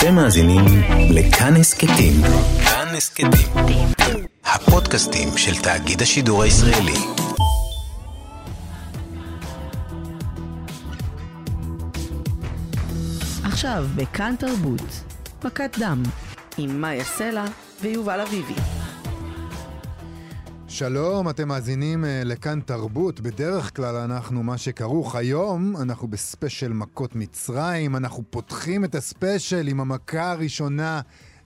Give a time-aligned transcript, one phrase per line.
[0.00, 0.64] אתם מאזינים
[1.10, 2.12] לכאן הסכתים.
[2.64, 3.30] כאן הסכתים.
[4.44, 6.96] הפודקאסטים של תאגיד השידור הישראלי.
[13.44, 15.00] עכשיו בכאן תרבות,
[15.44, 16.02] מכת דם,
[16.58, 17.44] עם מאיה סלע
[17.82, 18.79] ויובל אביבי.
[20.72, 23.20] שלום, אתם מאזינים אה, לכאן תרבות.
[23.20, 25.14] בדרך כלל אנחנו מה שכרוך.
[25.14, 27.96] היום אנחנו בספיישל מכות מצרים.
[27.96, 31.00] אנחנו פותחים את הספיישל עם המכה הראשונה,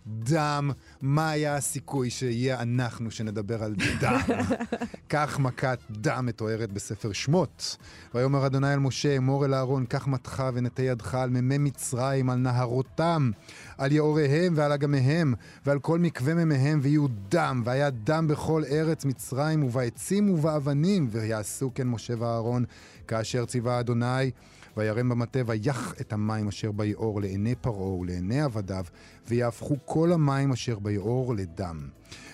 [0.07, 0.71] דם.
[1.03, 4.21] מה היה הסיכוי שיהיה אנחנו שנדבר על דם?
[5.09, 7.77] כך מכת דם מתוארת בספר שמות.
[8.15, 12.39] ויאמר אדוני אל משה, אמור אל אהרון, קח מטך ונטה ידך על מימי מצרים, על
[12.39, 13.31] נהרותם,
[13.79, 15.35] על יאוריהם ועל אגמיהם,
[15.67, 21.87] ועל כל מקווה מימיהם, ויהיו דם, והיה דם בכל ארץ מצרים, ובעצים ובאבנים, ויעשו כן
[21.87, 22.65] משה ואהרון,
[23.09, 24.31] כאשר ציווה אדוני.
[24.77, 28.85] וירם במטה ויח את המים אשר ביאור לעיני פרעה ולעיני עבדיו,
[29.29, 31.89] ויהפכו כל המים אשר ביאור לדם.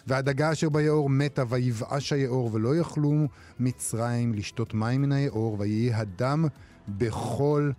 [0.07, 3.29] והדגה אשר ביאור מתה, ויבאש היאור, ולא יכלו
[3.61, 6.45] מצרים לשתות מים מן היאור, ויהי הדם
[6.89, 7.71] בכל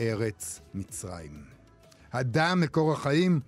[0.00, 1.42] ארץ מצרים.
[2.12, 3.40] הדם, מקור החיים,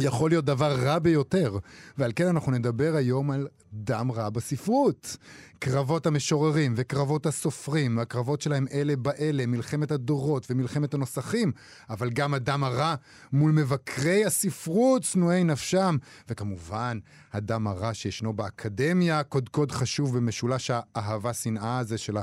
[0.00, 1.58] יכול להיות דבר רע ביותר,
[1.98, 5.16] ועל כן אנחנו נדבר היום על דם רע בספרות.
[5.58, 11.52] קרבות המשוררים וקרבות הסופרים, הקרבות שלהם אלה באלה, מלחמת הדורות ומלחמת הנוסחים,
[11.90, 12.94] אבל גם הדם הרע
[13.32, 15.96] מול מבקרי הספרות, שנואי נפשם,
[16.28, 16.98] וכמובן,
[17.32, 22.16] הדם הרע שישנו באקדמיה, קודקוד חשוב במשולש האהבה-שנאה הזה של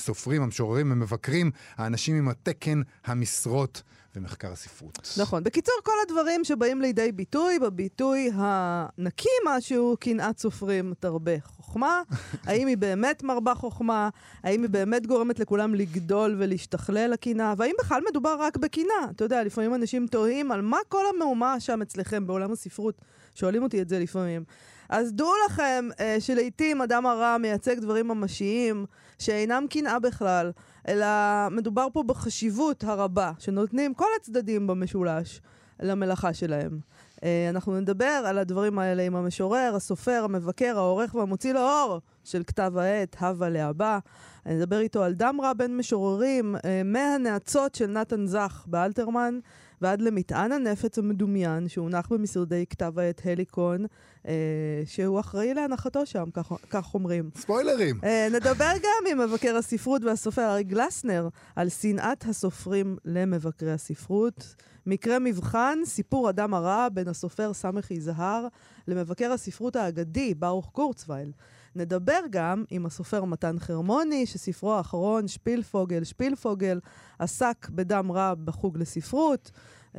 [0.00, 3.82] הסופרים, המשוררים, המבקרים, האנשים עם התקן, המשרות.
[4.16, 4.98] ומחקר הספרות.
[5.20, 5.44] נכון.
[5.44, 12.02] בקיצור, כל הדברים שבאים לידי ביטוי, בביטוי הנקי משהו, קנאת סופרים תרבה חוכמה.
[12.46, 14.08] האם היא באמת מרבה חוכמה?
[14.42, 17.54] האם היא באמת גורמת לכולם לגדול ולהשתכלל לקנאה?
[17.56, 19.10] והאם בכלל מדובר רק בקנאה?
[19.10, 22.94] אתה יודע, לפעמים אנשים תוהים על מה כל המהומה שם אצלכם בעולם הספרות.
[23.34, 24.44] שואלים אותי את זה לפעמים.
[24.88, 28.86] אז דעו לכם אה, שלעיתים אדם הרע מייצג דברים ממשיים
[29.20, 30.52] שאינם קנאה בכלל,
[30.88, 31.06] אלא
[31.50, 35.40] מדובר פה בחשיבות הרבה שנותנים כל הצדדים במשולש
[35.80, 36.78] למלאכה שלהם.
[37.24, 42.72] אה, אנחנו נדבר על הדברים האלה עם המשורר, הסופר, המבקר, העורך והמוציא לאור של כתב
[42.76, 43.98] העת, הווה להבא.
[44.46, 49.38] אני אדבר איתו על דם רע בין משוררים, אה, מהנאצות של נתן זך באלתרמן.
[49.80, 53.84] ועד למטען הנפץ המדומיין שהונח במשרדי כתב העת הליקון,
[54.28, 54.32] אה,
[54.84, 57.30] שהוא אחראי להנחתו שם, כך, כך אומרים.
[57.36, 58.00] ספוילרים.
[58.04, 64.54] אה, נדבר גם עם מבקר הספרות והסופר ארי גלסנר על שנאת הסופרים למבקרי הספרות.
[64.86, 68.46] מקרה מבחן, סיפור אדם הרע בין הסופר סמך יזהר
[68.88, 71.32] למבקר הספרות האגדי ברוך קורצווייל.
[71.74, 76.80] נדבר גם עם הסופר מתן חרמוני, שספרו האחרון, שפילפוגל, שפילפוגל,
[77.18, 79.50] עסק בדם רע בחוג לספרות.
[79.94, 79.96] Uh,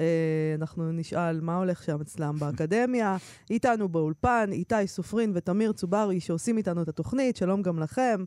[0.55, 3.17] אנחנו נשאל מה הולך שם אצלם באקדמיה.
[3.49, 8.23] איתנו באולפן, איתי סופרין ותמיר צוברי, שעושים איתנו את התוכנית, שלום גם לכם.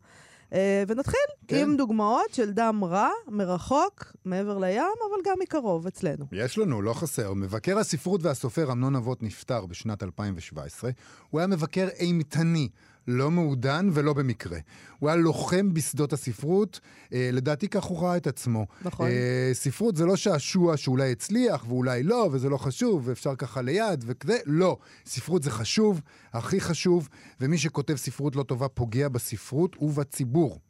[0.50, 0.54] Uh,
[0.88, 1.56] ונתחיל כן.
[1.56, 6.24] עם דוגמאות של דם רע, מרחוק, מעבר לים, אבל גם מקרוב אצלנו.
[6.32, 7.34] יש לנו, לא חסר.
[7.34, 10.90] מבקר הספרות והסופר אמנון אבות נפטר בשנת 2017.
[11.30, 12.68] הוא היה מבקר אימתני.
[13.08, 14.58] לא מעודן ולא במקרה.
[14.98, 16.80] הוא היה לוחם בשדות הספרות,
[17.12, 18.66] אה, לדעתי כך הוא ראה את עצמו.
[18.82, 19.08] נכון.
[19.08, 24.04] אה, ספרות זה לא שעשוע שאולי הצליח ואולי לא, וזה לא חשוב, ואפשר ככה ליד
[24.06, 24.78] וכזה, לא.
[25.06, 26.00] ספרות זה חשוב,
[26.32, 27.08] הכי חשוב,
[27.40, 30.60] ומי שכותב ספרות לא טובה פוגע בספרות ובציבור.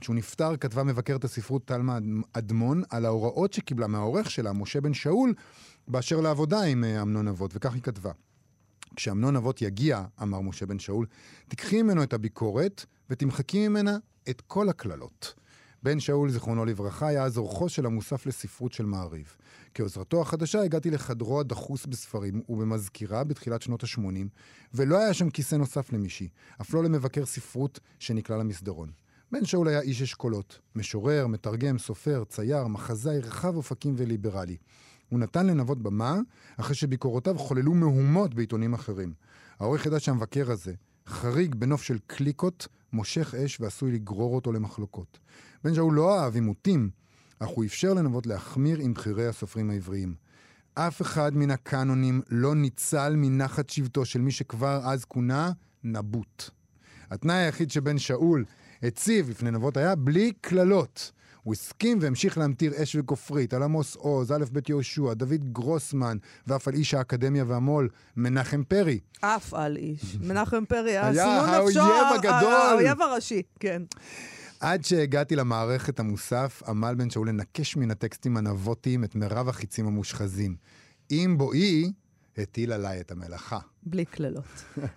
[0.00, 1.98] כשהוא נפטר, כתבה מבקרת הספרות תלמה
[2.32, 5.34] אדמון על ההוראות שקיבלה מהעורך שלה, משה בן שאול,
[5.88, 8.10] באשר לעבודה עם אה, אמנון אבות, וכך היא כתבה.
[8.96, 11.06] כשאמנון אבות יגיע, אמר משה בן שאול,
[11.48, 13.96] תיקחי ממנו את הביקורת ותמחקי ממנה
[14.30, 15.34] את כל הקללות.
[15.82, 19.36] בן שאול, זיכרונו לברכה, היה אז אורחו של המוסף לספרות של מעריב.
[19.74, 24.28] כעוזרתו החדשה הגעתי לחדרו הדחוס בספרים ובמזכירה בתחילת שנות ה-80,
[24.74, 26.28] ולא היה שם כיסא נוסף למישהי,
[26.60, 28.90] אף לא למבקר ספרות שנקלע למסדרון.
[29.32, 34.56] בן שאול היה איש אשכולות, משורר, מתרגם, סופר, צייר, מחזאי, רחב אופקים וליברלי.
[35.14, 36.20] הוא נתן לנבות במה,
[36.56, 39.12] אחרי שביקורותיו חוללו מהומות בעיתונים אחרים.
[39.60, 40.72] העורך ידע שהמבקר הזה,
[41.06, 45.18] חריג בנוף של קליקות, מושך אש ועשוי לגרור אותו למחלוקות.
[45.64, 46.90] בן שאול לא אהב עימותים,
[47.38, 50.14] אך הוא אפשר לנבות להחמיר עם בכירי הסופרים העבריים.
[50.74, 55.52] אף אחד מן הקאנונים לא ניצל מנחת שבטו של מי שכבר אז כונה
[55.84, 56.50] נבוט.
[57.10, 58.44] התנאי היחיד שבן שאול
[58.82, 61.12] הציב לפני נבות היה בלי קללות.
[61.44, 66.68] הוא הסכים והמשיך להמטיר אש וגופרית על עמוס עוז, א' ב' יהושע, דוד גרוסמן, ואף
[66.68, 69.00] על איש האקדמיה והמו"ל, מנחם פרי.
[69.20, 70.16] אף על איש.
[70.28, 71.78] מנחם פרי היה היה האויב
[72.14, 72.52] הגדול.
[72.52, 73.82] האויב הראשי, כן.
[74.60, 80.56] עד שהגעתי למערכת המוסף, עמל בן שאול לנקש מן הטקסטים הנבוטיים את מירב החיצים המושחזים.
[81.10, 81.92] עם בואי,
[82.38, 83.58] הטיל עליי את המלאכה.
[83.82, 84.44] בלי קללות.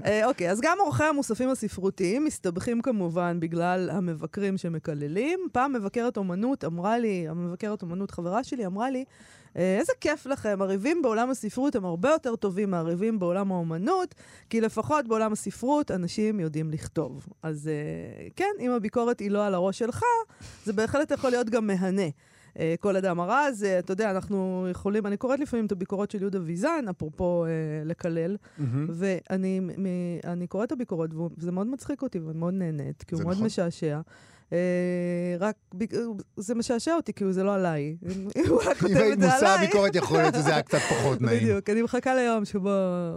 [0.06, 5.40] אה, אוקיי, אז גם עורכי המוספים הספרותיים מסתבכים כמובן בגלל המבקרים שמקללים.
[5.52, 9.06] פעם מבקרת אומנות אמרה לי, המבקרת אומנות חברה שלי אמרה לי,
[9.58, 14.16] אה, איזה כיף לכם, הריבים בעולם הספרות הם הרבה יותר טובים מהריבים בעולם האומנות,
[14.50, 17.28] כי לפחות בעולם הספרות אנשים יודעים לכתוב.
[17.44, 20.02] אז אה, כן, אם הביקורת היא לא על הראש שלך,
[20.66, 22.08] זה בהחלט יכול להיות גם מהנה.
[22.60, 26.22] אה, כל אדם הרז, אה, אתה יודע, אנחנו יכולים, אני קוראת לפעמים את הביקורות של
[26.22, 27.50] יהודה ויזן, אפרופו אה,
[27.86, 28.38] לקלל,
[28.90, 29.86] ואני מ,
[30.24, 33.46] אני קוראת את הביקורות, וזה מאוד מצחיק אותי ואני מאוד נהנית, כי הוא מאוד נכון.
[33.46, 34.00] משעשע.
[34.54, 34.58] אה,
[35.40, 35.56] רק,
[36.38, 37.96] זה משעשע אותי, כי זה לא עליי.
[38.38, 39.14] אם הוא היה כותב את זה עליי...
[39.14, 41.40] אם מושא הביקורת יכול להיות שזה היה קצת פחות נעים.
[41.40, 42.70] בדיוק, אני מחכה ליום שבו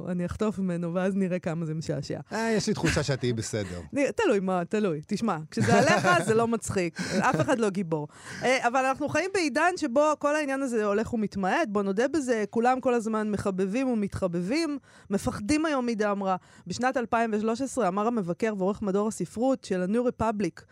[0.09, 2.21] אני אחטוף ממנו, ואז נראה כמה זה משעשע.
[2.33, 3.81] אה, יש לי תחושה שאת תהיי בסדר.
[4.17, 5.01] תלוי מה, תלוי.
[5.07, 8.09] תשמע, כשזה עליך זה לא מצחיק, אף אחד לא גיבור.
[8.43, 12.81] אה, אבל אנחנו חיים בעידן שבו כל העניין הזה הולך ומתמעט, בוא נודה בזה, כולם
[12.81, 14.79] כל הזמן מחבבים ומתחבבים,
[15.11, 16.37] מפחדים היום מדם רע.
[16.67, 20.63] בשנת 2013 אמר המבקר ועורך מדור הספרות של ה-New Republic,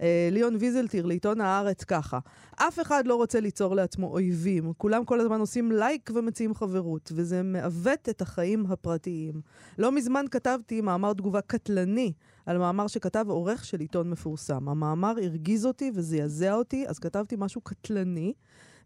[0.00, 2.18] אה, ליאון ויזלטיר לעיתון הארץ ככה:
[2.56, 7.42] אף אחד לא רוצה ליצור לעצמו אויבים, כולם כל הזמן עושים לייק ומציעים חברות, וזה
[7.42, 9.40] מעוות את החיים הפרטיים.
[9.78, 12.12] לא מזמן כתבתי מאמר תגובה קטלני
[12.46, 14.68] על מאמר שכתב עורך של עיתון מפורסם.
[14.68, 18.32] המאמר הרגיז אותי וזעזע אותי, אז כתבתי משהו קטלני.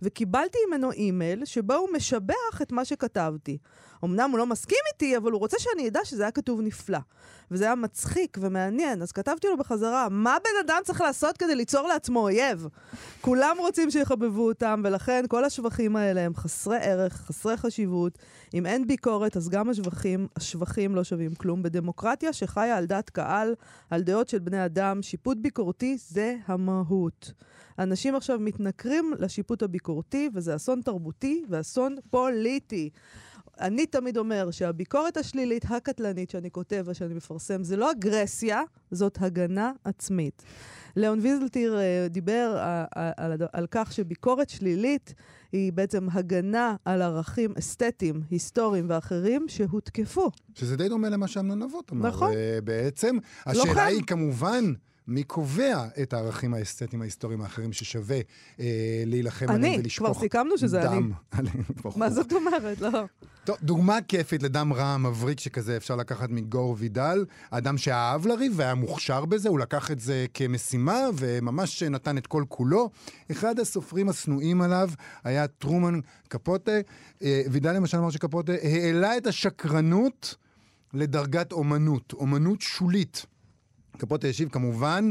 [0.03, 3.59] וקיבלתי ממנו אימייל שבו הוא משבח את מה שכתבתי.
[4.05, 6.99] אמנם הוא לא מסכים איתי, אבל הוא רוצה שאני אדע שזה היה כתוב נפלא.
[7.53, 11.89] וזה היה מצחיק ומעניין, אז כתבתי לו בחזרה, מה בן אדם צריך לעשות כדי ליצור
[11.89, 12.69] לעצמו אויב?
[13.21, 18.19] כולם רוצים שיחבבו אותם, ולכן כל השבחים האלה הם חסרי ערך, חסרי חשיבות.
[18.55, 21.63] אם אין ביקורת, אז גם השבחים, השבחים לא שווים כלום.
[21.63, 23.55] בדמוקרטיה שחיה על דעת קהל,
[23.91, 27.33] על דעות של בני אדם, שיפוט ביקורתי זה המהות.
[27.79, 32.91] אנשים עכשיו מתנכרים לשיפוט הביקורתי, וזה אסון תרבותי ואסון פוליטי.
[33.61, 39.73] אני תמיד אומר שהביקורת השלילית הקטלנית שאני כותב ושאני מפרסם זה לא אגרסיה, זאת הגנה
[39.85, 40.43] עצמית.
[40.97, 45.15] ליאון ויזלטיר uh, דיבר uh, על, על, על כך שביקורת שלילית
[45.53, 50.31] היא בעצם הגנה על ערכים אסתטיים, היסטוריים ואחרים שהותקפו.
[50.55, 52.09] שזה די דומה למה שאמנון נבות אמר.
[52.09, 52.33] נכון.
[52.65, 53.17] בעצם,
[53.47, 54.73] השאלה לא היא כמובן...
[55.07, 58.21] מי קובע את הערכים האסתטיים ההיסטוריים האחרים ששווה
[58.61, 60.13] אה, להילחם עליהם ולשפוך דם?
[60.13, 61.51] אני, כבר סיכמנו שזה דם אני.
[61.97, 62.81] מה זאת אומרת?
[62.81, 63.05] לא.
[63.45, 68.75] טוב, דוגמה כיפית לדם רע מבריק שכזה אפשר לקחת מגור וידל, אדם שאהב לריב והיה
[68.75, 72.91] מוכשר בזה, הוא לקח את זה כמשימה וממש נתן את כל כולו.
[73.31, 74.91] אחד הסופרים השנואים עליו
[75.25, 76.73] היה טרומן קפוטה.
[77.23, 80.37] אה, וידל למשל אמר שקפוטה העלה את השקרנות
[80.95, 83.27] לדרגת אומנות, אומנות שולית.
[83.99, 85.11] קפוטה השיב, כמובן,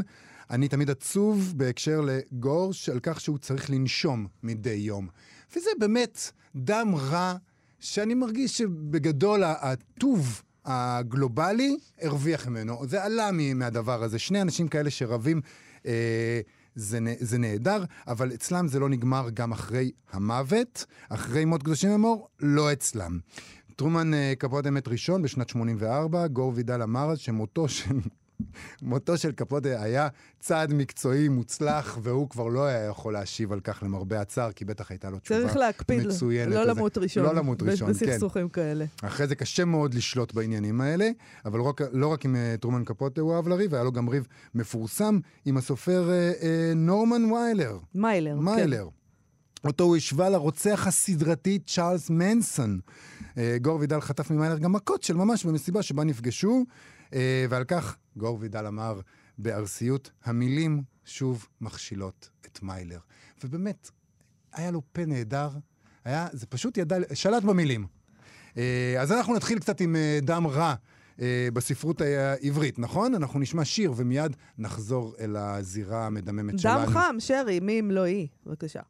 [0.50, 5.08] אני תמיד עצוב בהקשר לגור על כך שהוא צריך לנשום מדי יום.
[5.56, 7.36] וזה באמת דם רע,
[7.80, 12.88] שאני מרגיש שבגדול הטוב הגלובלי הרוויח ממנו.
[12.88, 14.20] זה עלה מהדבר הזה.
[14.20, 15.42] שני אנשים כאלה שרבים,
[15.86, 16.42] אה,
[16.76, 22.28] זה, זה נהדר, אבל אצלם זה לא נגמר גם אחרי המוות, אחרי מות קדושים אמור,
[22.40, 23.20] לא אצלם.
[23.76, 27.96] טרומן אה, קפוט אמת ראשון בשנת 84, גור וידל אמר אז שמותו של
[28.82, 30.08] מותו של קפוטה היה
[30.40, 34.92] צעד מקצועי מוצלח, והוא כבר לא היה יכול להשיב על כך למרבה הצער, כי בטח
[34.92, 35.54] הייתה לו תשובה מצוינת.
[35.54, 36.04] צריך להקפיד,
[36.48, 37.24] לא למות ראשון.
[37.24, 37.94] לא למות ראשון, כן.
[37.94, 38.86] בסכסוכים כאלה.
[39.02, 41.10] אחרי זה קשה מאוד לשלוט בעניינים האלה,
[41.46, 44.08] אבל לא רק, לא רק עם uh, טרומן קפוטה הוא אהב לריב, היה לו גם
[44.08, 46.46] ריב מפורסם עם הסופר uh, uh,
[46.76, 47.78] נורמן ויילר.
[47.96, 48.44] מיילר, כן.
[48.44, 48.84] מיילר.
[48.84, 49.68] כן.
[49.68, 52.80] אותו הוא השווה לרוצח הסדרתי צ'ארלס מנסון.
[53.62, 56.66] גור וידל חטף ממיילר גם מכות של ממש במסיבה שבה נפגשו.
[57.14, 59.00] אה, ועל כך גור וידל אמר
[59.38, 63.00] בארסיות, המילים שוב מכשילות את מיילר.
[63.44, 63.90] ובאמת,
[64.54, 65.50] היה לו פה נהדר,
[66.06, 67.88] היה, זה פשוט ידע, שלט במילים.
[68.58, 70.74] אה, אז אנחנו נתחיל קצת עם אה, דם רע.
[71.54, 73.16] בספרות העברית, נכון?
[73.16, 76.86] אנחנו נשמע שיר ומיד נחזור אל הזירה המדממת דם שלנו.
[76.86, 78.28] דם חם, שרי, מי אם לא היא?
[78.46, 78.82] בבקשה.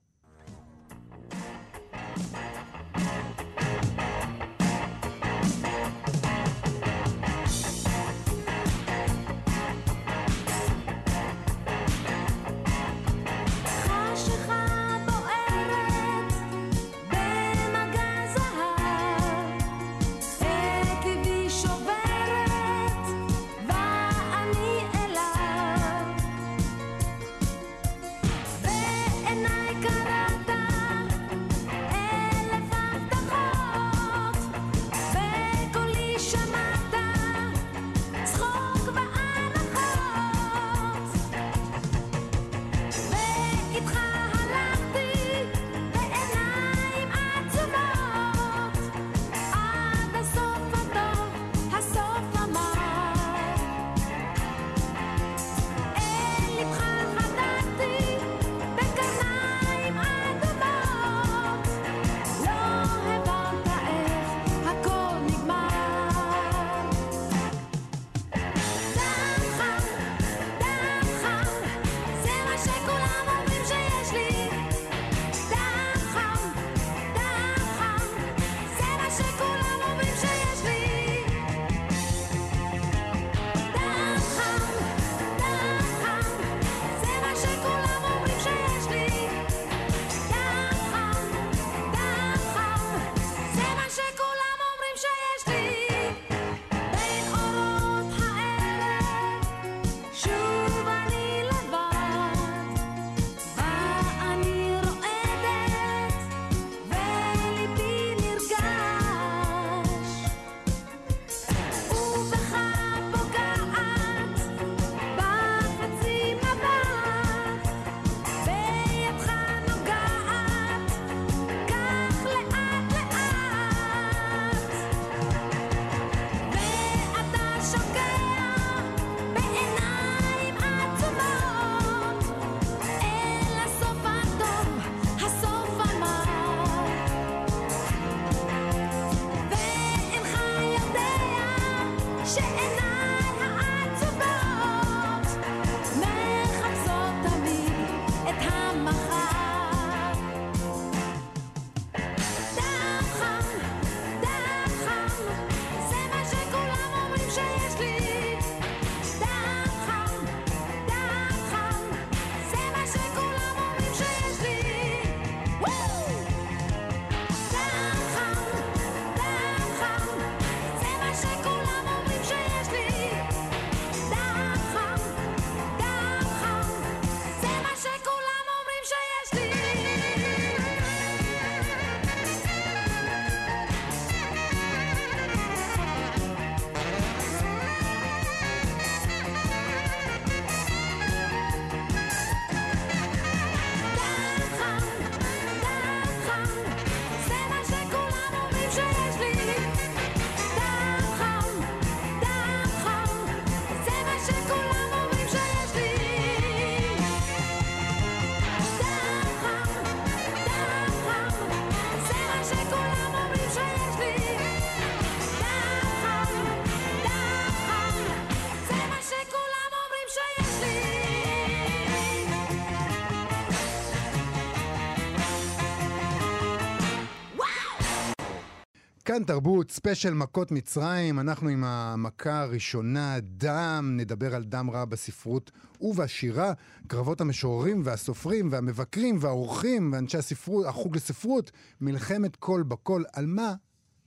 [229.13, 235.51] כאן תרבות, ספיישל מכות מצרים, אנחנו עם המכה הראשונה, דם, נדבר על דם רע בספרות
[235.81, 236.53] ובשירה,
[236.87, 241.51] קרבות המשוררים והסופרים והמבקרים והעורכים ואנשי הספרות, החוג לספרות,
[241.81, 243.53] מלחמת כול בכול, על מה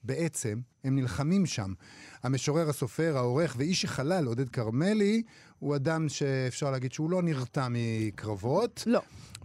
[0.05, 1.73] בעצם הם נלחמים שם.
[2.23, 5.23] המשורר, הסופר, העורך ואיש החלל, עודד כרמלי,
[5.59, 8.83] הוא אדם שאפשר להגיד שהוא לא נרתע מקרבות.
[8.87, 9.03] לא.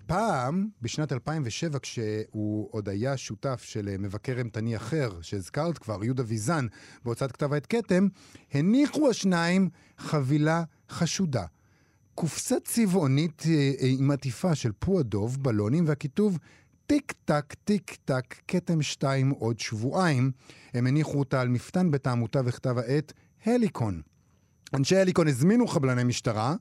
[0.10, 6.68] פעם, בשנת 2007, כשהוא עוד היה שותף של מבקר אימתני אחר, שהזכרת כבר, יהודה ויזן,
[7.06, 8.08] בהוצאת כתב העת כתם,
[8.54, 11.46] הניחו השניים חבילה חשודה.
[12.16, 16.38] קופסה צבעונית אה, עם עטיפה של פו הדוב, בלונים והכיתוב
[16.88, 20.32] טיק טק, טיק טק, כתם שתיים עוד שבועיים.
[20.74, 23.14] הם הניחו אותה על מפתן בית העמותה וכתב העת
[23.46, 24.02] הליקון.
[24.74, 26.56] אנשי הליקון הזמינו חבלני משטרה,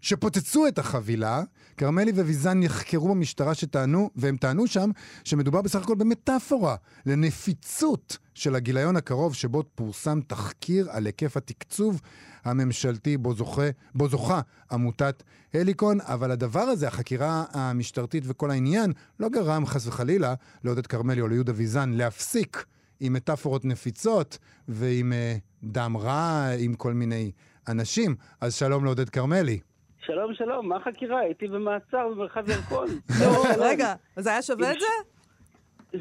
[0.00, 1.42] שפוצצו את החבילה.
[1.76, 4.90] כרמלי וויזן נחקרו במשטרה שטענו, והם טענו שם
[5.24, 6.76] שמדובר בסך הכל במטאפורה
[7.06, 12.00] לנפיצות של הגיליון הקרוב שבו פורסם תחקיר על היקף התקצוב
[12.44, 14.40] הממשלתי בו, זוכה, בו זוכה
[14.70, 15.22] עמותת
[15.54, 21.28] הליקון, אבל הדבר הזה, החקירה המשטרתית וכל העניין, לא גרם חס וחלילה לעודד כרמלי או
[21.28, 22.64] ליהודה ויזן להפסיק
[23.00, 24.38] עם מטאפורות נפיצות
[24.68, 27.30] ועם uh, דם רע, עם כל מיני
[27.68, 28.14] אנשים.
[28.40, 29.60] אז שלום לעודד כרמלי.
[30.06, 31.20] שלום, שלום, מה החקירה?
[31.20, 32.86] הייתי במעצר במרחב ירקון.
[33.20, 34.86] לא, רגע, אז היה שווה את זה?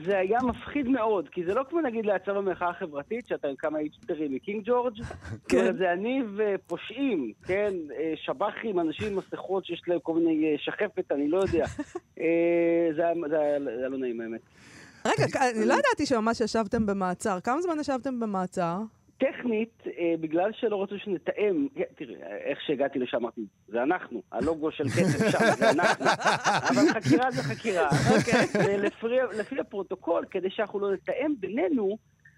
[0.05, 3.79] זה היה מפחיד מאוד, כי זה לא כמו נגיד לעצר במחאה החברתית, שאתה עם כמה
[3.79, 4.93] איצטרים מקינג ג'ורג',
[5.47, 5.77] כן.
[5.77, 11.11] זה אני ופושעים, כן, אה, שב"חים, אנשים עם מסכות שיש להם כל מיני אה, שחפת,
[11.11, 11.65] אני לא יודע.
[12.19, 14.41] אה, זה היה לא נעים האמת.
[15.05, 15.25] רגע,
[15.57, 17.39] אני לא ידעתי שממש ישבתם במעצר.
[17.39, 18.77] כמה זמן ישבתם במעצר?
[19.19, 24.71] טכנית, אה, בגלל שלא רצו שנתאם, כן, תראה, איך שהגעתי לשם אמרתי, זה אנחנו, הלוגו
[24.71, 26.05] של כסף שם, זה אנחנו.
[26.69, 27.89] אבל חקירה זה חקירה.
[27.89, 28.47] אוקיי.
[29.31, 31.97] ולפי הפרוטוקול, כדי שאנחנו לא נתאם בינינו,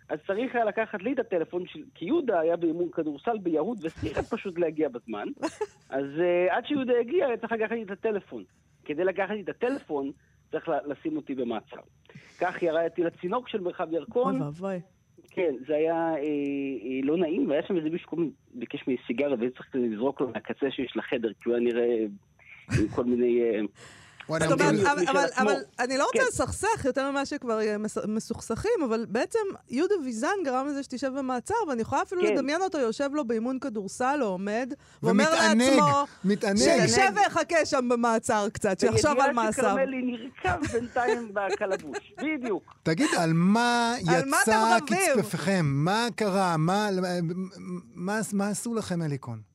[0.10, 1.64] אז צריך היה לקחת לי את הטלפון,
[1.96, 5.28] כי יהודה היה באימון כדורסל ביהוד, וסליחה פשוט להגיע בזמן.
[5.90, 8.44] אז uh, עד שיהודה הגיע, צריך לקחת לי את הטלפון.
[8.86, 10.12] כדי לקחת לי את הטלפון,
[10.52, 11.82] צריך לשים אותי במעצר.
[12.40, 14.36] כך ירדתי לצינוק של מרחב ירקון.
[14.36, 14.80] אוי ואבוי.
[15.32, 18.18] כן, זה היה אה, אה, לא נעים, והיה שם איזה מישהו
[18.54, 22.06] ביקש מסיגריה, וצריך לזרוק לו מהקצה שיש לחדר, כי הוא היה נראה
[22.80, 23.42] עם כל מיני...
[24.34, 26.26] אה, זאת אומרת, אבל, אבל אני לא רוצה כן.
[26.28, 27.60] לסכסך יותר ממה שכבר
[28.08, 32.34] מסוכסכים, אבל בעצם יהודה ויזן גרם לזה שתשב במעצר, ואני יכולה אפילו כן.
[32.34, 34.74] לדמיין אותו יושב לו באימון כדורסל או עומד,
[35.04, 36.58] ואומר לעצמו, מתענג.
[36.58, 39.64] שישב ויחכה שם במעצר קצת, שיחשוב על מעשיו.
[39.64, 42.76] וידיעה שכרמלי נרקב בינתיים בקלבוש, בדיוק.
[42.84, 45.66] תגיד, על מה יצא קצפכם?
[45.66, 46.56] מה קרה?
[48.28, 49.51] מה עשו לכם, אליקון?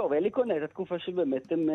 [0.00, 1.68] טוב, אלי קונה הייתה תקופה שבאמת הם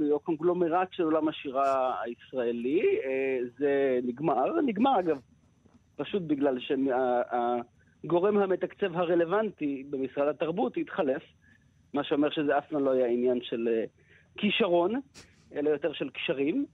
[0.00, 2.82] היו קונגלומרט של עולם השירה הישראלי.
[3.04, 5.20] אה, זה נגמר, נגמר אגב,
[5.96, 11.22] פשוט בגלל שהגורם המתקצב הרלוונטי במשרד התרבות התחלף,
[11.94, 13.84] מה שאומר שזה אף פעם לא היה עניין של אה,
[14.36, 15.00] כישרון,
[15.54, 16.66] אלא יותר של קשרים.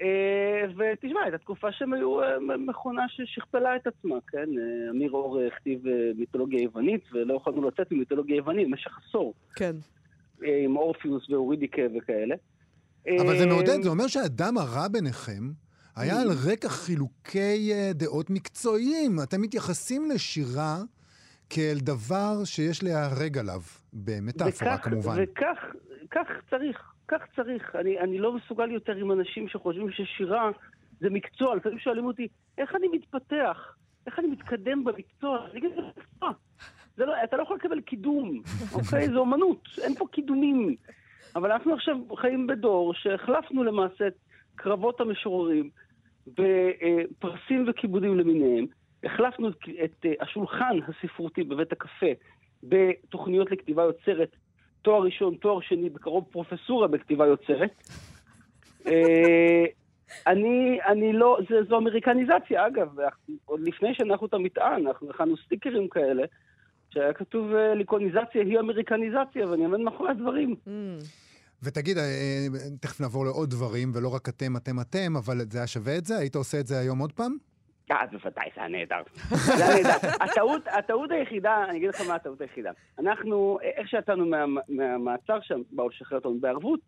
[0.00, 2.18] אה, ותשמע, הייתה תקופה שהם היו
[2.58, 4.48] מכונה ששכפלה את עצמה, כן?
[4.90, 5.82] אמיר אור הכתיב
[6.16, 9.34] מיתולוגיה יוונית, ולא יכולנו לצאת ממיתולוגיה יוונית במשך עשור.
[9.54, 9.72] כן.
[10.64, 12.34] עם אורפיוס ואורידיקה וכאלה.
[13.20, 15.50] אבל זה מעודד, זה אומר שהדם הרע ביניכם
[15.96, 19.16] היה על רקע חילוקי אה, דעות מקצועיים.
[19.22, 20.76] אתם מתייחסים לשירה
[21.50, 23.60] כאל דבר שיש להיהרג עליו,
[23.92, 25.16] במטאפורה וכך, כמובן.
[25.22, 25.58] וכך
[26.10, 27.76] כך צריך, כך צריך.
[27.76, 30.50] אני, אני לא מסוגל יותר עם אנשים שחושבים ששירה
[31.00, 31.56] זה מקצוע.
[31.56, 33.76] לפעמים שואלים אותי, איך אני מתפתח?
[34.06, 35.46] איך אני מתקדם במקצוע?
[35.50, 36.30] אני אגיד, זה מקצוע.
[36.98, 38.42] לא, אתה לא יכול לקבל קידום,
[38.74, 39.08] אוקיי?
[39.08, 40.76] זו אומנות, אין פה קידומים.
[41.36, 44.14] אבל אנחנו עכשיו חיים בדור שהחלפנו למעשה את
[44.54, 45.70] קרבות המשוררים
[46.26, 48.66] בפרסים וכיבודים למיניהם.
[49.04, 52.06] החלפנו את, את אה, השולחן הספרותי בבית הקפה
[52.62, 54.36] בתוכניות לכתיבה יוצרת,
[54.82, 57.70] תואר ראשון, תואר שני, בקרוב פרופסורה בכתיבה יוצרת.
[58.86, 59.64] אה,
[60.26, 62.88] אני, אני לא, זה, זו אמריקניזציה, אגב,
[63.44, 66.22] עוד לפני שאנחנו את המטען, אנחנו הכנו סטיקרים כאלה,
[66.92, 70.54] שהיה כתוב אה, ליקוניזציה היא אמריקניזציה, ואני עומד מאחורי הדברים.
[70.66, 70.70] Mm.
[71.62, 72.46] ותגיד, אה, אה,
[72.80, 76.18] תכף נעבור לעוד דברים, ולא רק אתם, אתם, אתם, אבל זה היה שווה את זה?
[76.18, 77.36] היית עושה את זה היום עוד פעם?
[77.90, 79.02] אה, בוודאי, זה היה נהדר.
[79.58, 80.08] זה היה נהדר.
[80.20, 82.70] הטעות, הטעות היחידה, אני אגיד לך מה הטעות היחידה.
[82.98, 84.26] אנחנו, איך שיצאנו
[84.68, 86.80] מהמעצר שם, באו לשחרר אותנו בערבות,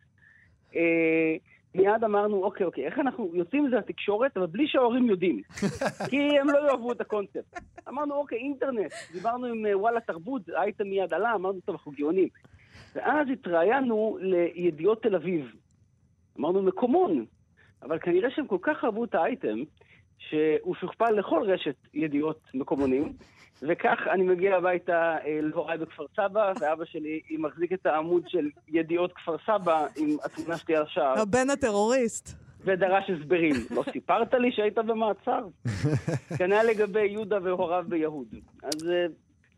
[1.74, 5.42] מיד אמרנו, אוקיי, אוקיי, איך אנחנו יוצאים מזה לתקשורת, אבל בלי שההורים יודעים.
[6.10, 7.60] כי הם לא יאהבו את הקונספט.
[7.88, 8.92] אמרנו, אוקיי, אינטרנט.
[9.12, 12.28] דיברנו עם אה, וואלה תרבות, האייטם מיד עלה, אמרנו, טוב, אנחנו גאונים.
[12.94, 15.52] ואז התראיינו לידיעות תל אביב.
[16.38, 17.24] אמרנו, מקומון.
[17.82, 19.58] אבל כנראה שהם כל כך אהבו את האייטם,
[20.18, 23.12] שהוא שוכפל לכל רשת ידיעות מקומונים,
[23.62, 29.12] וכך אני מגיע הביתה אה, להוריי בכפר סבא, ואבא שלי מחזיק את העמוד של ידיעות
[29.12, 32.44] כפר סבא עם התמונה שלי על השער, הבן הטרוריסט.
[32.64, 33.54] ודרש הסברים.
[33.70, 35.46] לא סיפרת לי שהיית במעצר?
[36.38, 38.26] כנ"ל לגבי יהודה והוריו ביהוד.
[38.62, 39.06] אז אה,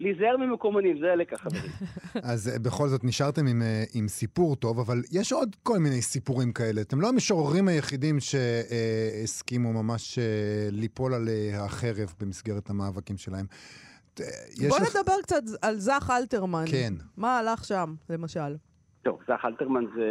[0.00, 1.70] להיזהר ממקומונים, זה הלקח, חברים.
[2.32, 6.02] אז אה, בכל זאת נשארתם עם, אה, עם סיפור טוב, אבל יש עוד כל מיני
[6.02, 6.80] סיפורים כאלה.
[6.80, 10.24] אתם לא המשוררים היחידים שהסכימו ממש אה,
[10.70, 13.46] ליפול על החרב במסגרת המאבקים שלהם.
[14.68, 16.64] בוא לך- נדבר קצת על זך אלתרמן.
[16.70, 16.92] כן.
[17.16, 18.56] מה הלך שם, למשל?
[19.02, 20.04] טוב, זך אלתרמן זה...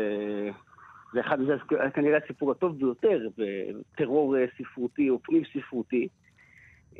[1.14, 1.54] זה אחד, זה
[1.94, 6.08] כנראה הסיפור הטוב ביותר בטרור ספרותי או פנים ספרותי.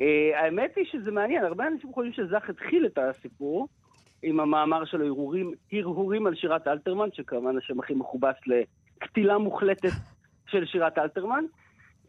[0.00, 3.68] אה, האמת היא שזה מעניין, הרבה אנשים חושבים שזך התחיל את הסיפור
[4.22, 9.92] עם המאמר שלו, הרהורים, הרהורים על שירת אלתרמן, שכמובן השם הכי מכובס לקטילה מוחלטת
[10.50, 11.44] של שירת אלתרמן.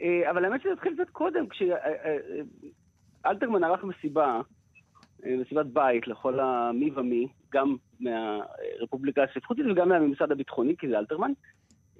[0.01, 1.45] אה, אבל האמת שזה התחיל קצת קודם,
[3.23, 4.41] כשאלתרמן ערך מסיבה,
[5.25, 11.31] אה, מסיבת בית לכל המי ומי, גם מהרפובליקה הספרותית וגם מהממסד הביטחוני, כי זה אלתרמן,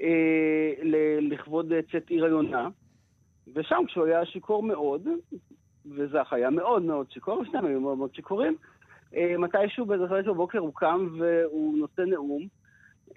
[0.02, 0.74] אה,
[1.22, 2.70] לכבוד אה, צאת עיר היונה.
[3.56, 5.08] ושם כשהוא היה שיכור מאוד,
[5.96, 8.56] וזך היה מאוד מאוד שיכור, ושניהם היו מאוד מאוד שיכורים,
[9.16, 12.48] אה, מתישהו באיזה חמש בבוקר הוא קם והוא נושא נאום.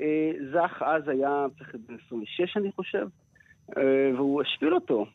[0.00, 3.06] אה, זך אז היה צריך בן 26 אני חושב,
[3.76, 5.06] אה, והוא השפיל אותו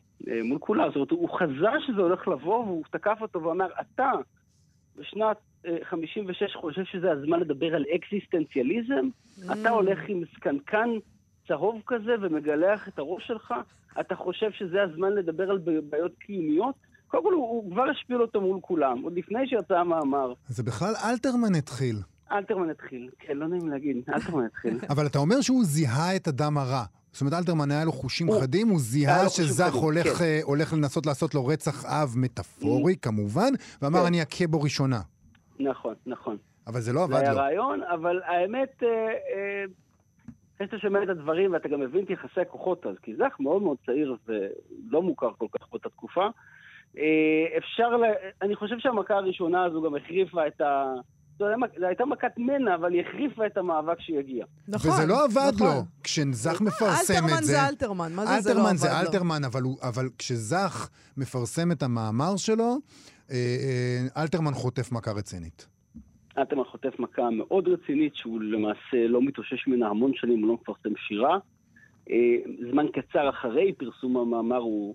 [0.44, 0.86] מול כולם.
[0.86, 4.10] זאת אומרת, הוא חזה שזה הולך לבוא והוא תקף אותו ואמר, אתה
[4.96, 9.08] בשנת אה, 56 חושב שזה הזמן לדבר על אקזיסטנציאליזם?
[9.52, 10.88] אתה הולך עם זקנקן
[11.48, 13.54] צהוב כזה ומגלח את הראש שלך?
[14.00, 15.58] אתה חושב שזה הזמן לדבר על
[15.90, 16.74] בעיות קיומיות?
[17.08, 20.32] קודם כל, הוא, הוא כבר השפיל אותו מול כולם, עוד לפני שיצא המאמר.
[20.48, 21.96] זה בכלל אלתרמן התחיל.
[22.32, 23.10] אלתרמן התחיל.
[23.18, 24.78] כן, לא נעים להגיד, אלתרמן התחיל.
[24.92, 26.84] אבל אתה אומר שהוא זיהה את הדם הרע.
[27.12, 30.24] זאת אומרת, אלתרמן היה לו חושים הוא- חדים, הוא היה זיהה שזך חדים, הולך, כן.
[30.24, 34.06] אה, הולך לנסות לעשות לו רצח אב מטאפורי, כמובן, ואמר, כן.
[34.06, 35.00] אני אכה בו ראשונה.
[35.60, 36.36] נכון, נכון.
[36.66, 37.38] אבל זה לא זה עבד היה לו.
[37.40, 39.64] רעיון, אבל האמת, אה, אה,
[40.56, 43.62] אחרי שאתה שומע את הדברים ואתה גם מבין את יחסי הכוחות אז, כי זך מאוד
[43.62, 46.30] מאוד צעיר ולא מוכר כל כך באותה תקופה, אה,
[47.58, 48.04] אפשר, ל...
[48.42, 50.92] אני חושב שהמכה הראשונה הזו גם החריפה את ה...
[51.38, 51.46] זו
[51.88, 54.90] הייתה מכת מנע, אבל היא החריפה את המאבק שהיא נכון.
[54.90, 55.66] וזה לא עבד נכון.
[55.66, 55.82] לו.
[56.02, 57.52] כשזך מפרסם אלתרמן את זה...
[57.52, 58.94] זה אלתרמן, מה זה זה לא אלתרמן עבד זה לו?
[59.00, 62.78] אלתרמן, אבל, הוא, אבל כשזך מפרסם את המאמר שלו,
[63.30, 65.68] אה, אה, אלתרמן חוטף מכה רצינית.
[66.38, 70.96] אלתרמן חוטף מכה מאוד רצינית, שהוא למעשה לא מתאושש ממנה המון שנים, הוא לא מפרסם
[70.96, 71.38] שירה.
[72.10, 72.16] אה,
[72.70, 74.94] זמן קצר אחרי פרסום המאמר הוא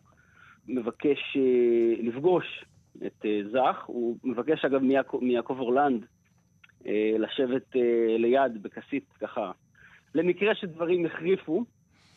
[0.67, 2.65] מבקש אה, לפגוש
[3.05, 3.83] את אה, זך.
[3.85, 4.81] הוא מבקש אגב
[5.21, 6.05] מיעקב, אורלנד
[6.85, 7.75] אה, לשבת
[8.17, 9.51] ליד בכסית ככה,
[10.15, 11.65] למקרה שדברים החריפו.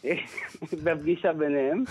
[0.84, 1.84] בפגישה ביניהם,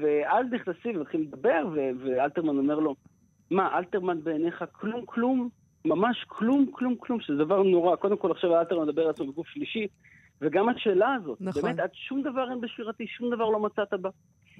[0.00, 2.94] ואז נכנסים ומתחילים לדבר, ואלתרמן אומר לו,
[3.50, 5.48] מה, אלתרמן בעיניך כלום כלום?
[5.84, 7.96] ממש כלום כלום כלום, שזה דבר נורא.
[7.96, 9.86] קודם כל עכשיו אלתרמן מדבר על עצמו בגוף שלישי,
[10.40, 11.62] וגם השאלה הזאת, נכון.
[11.62, 14.10] באמת, עד שום דבר אין בשירתי, שום דבר לא מצאת בה.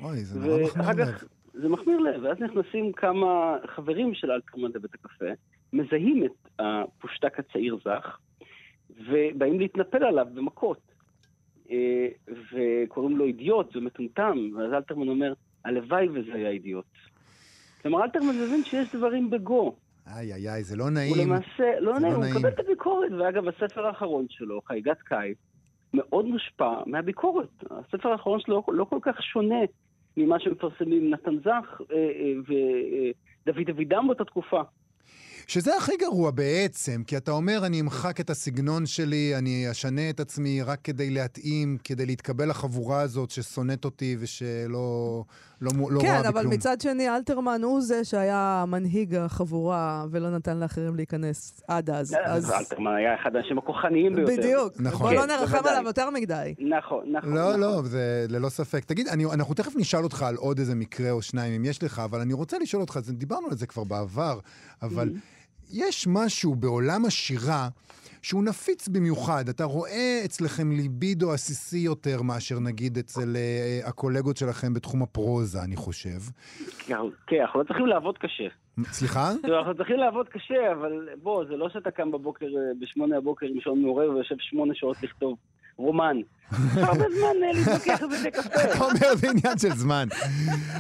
[0.02, 1.14] אוי, זה נורא מחמיר לב.
[1.52, 5.24] זה מחמיר לב, ואז נכנסים כמה חברים של אלתרמן לבית הקפה,
[5.72, 8.18] מזהים את הפושטק הצעיר זך,
[8.90, 10.80] ובאים להתנפל עליו במכות.
[11.70, 15.33] אה, וקוראים לו אידיוט, זה מטומטם, ואז אלתרמן אומר,
[15.64, 16.85] הלוואי וזה היה אידיוט.
[17.83, 19.76] כלומר, אלתרמן מבין שיש דברים בגו.
[20.07, 21.14] איי, איי, איי, זה לא הוא נעים.
[21.18, 22.37] למעשה, לא נעים, לא הוא נעים.
[22.37, 25.38] מקבל את הביקורת, ואגב, הספר האחרון שלו, חגיגת קיץ,
[25.94, 27.64] מאוד מושפע מהביקורת.
[27.70, 29.64] הספר האחרון שלו לא כל כך שונה
[30.16, 32.33] ממה שמפרסמים נתן זך אה, אה,
[33.46, 34.61] ודוד אבידם באותה תקופה.
[35.46, 40.20] שזה הכי גרוע בעצם, כי אתה אומר, אני אמחק את הסגנון שלי, אני אשנה את
[40.20, 45.24] עצמי רק כדי להתאים, כדי להתקבל לחבורה הזאת ששונאת אותי ושלא
[45.61, 46.46] לא, לא רואה כן, בי אבל.
[46.46, 52.16] מצד שני, אלתרמן הוא זה שהיה מנהיג החבורה ולא נתן לאחרים להיכנס עד אז.
[52.24, 54.33] אז אלתרמן היה אחד האנשים הכוחניים ביותר.
[54.37, 54.72] בדיוק.
[54.80, 55.07] נכון.
[55.07, 55.68] בוא לא כן, נרחם.
[55.68, 56.54] עליו יותר מדי.
[56.59, 57.35] נכון, נכון.
[57.35, 57.61] לא, נכון.
[57.61, 58.85] לא, זה ללא ספק.
[58.85, 61.98] תגיד, אני, אנחנו תכף נשאל אותך על עוד איזה מקרה או שניים, אם יש לך,
[61.98, 64.38] אבל אני רוצה לשאול אותך, זה- דיברנו על זה כבר בעבר,
[64.83, 65.12] אבל
[65.74, 67.68] יש משהו בעולם השירה
[68.22, 69.48] שהוא נפיץ במיוחד.
[69.48, 75.76] אתה רואה אצלכם ליבידו עסיסי יותר מאשר נגיד אצל אה, הקולגות שלכם בתחום הפרוזה, אני
[75.76, 76.18] חושב.
[77.26, 78.48] כן, אנחנו לא צריכים לעבוד קשה.
[78.84, 79.30] סליחה?
[79.42, 83.46] תראו, אנחנו צריכים לעבוד קשה, אבל בוא, זה לא שאתה קם בבוקר, אה, בשמונה הבוקר
[83.46, 85.37] עם שעון מעורר ויושב שמונה שעות לכתוב
[85.76, 86.16] רומן.
[86.74, 88.62] הרבה זמן אה, להתווכח על קפה.
[88.64, 90.08] אתה אומר זה עניין של זמן.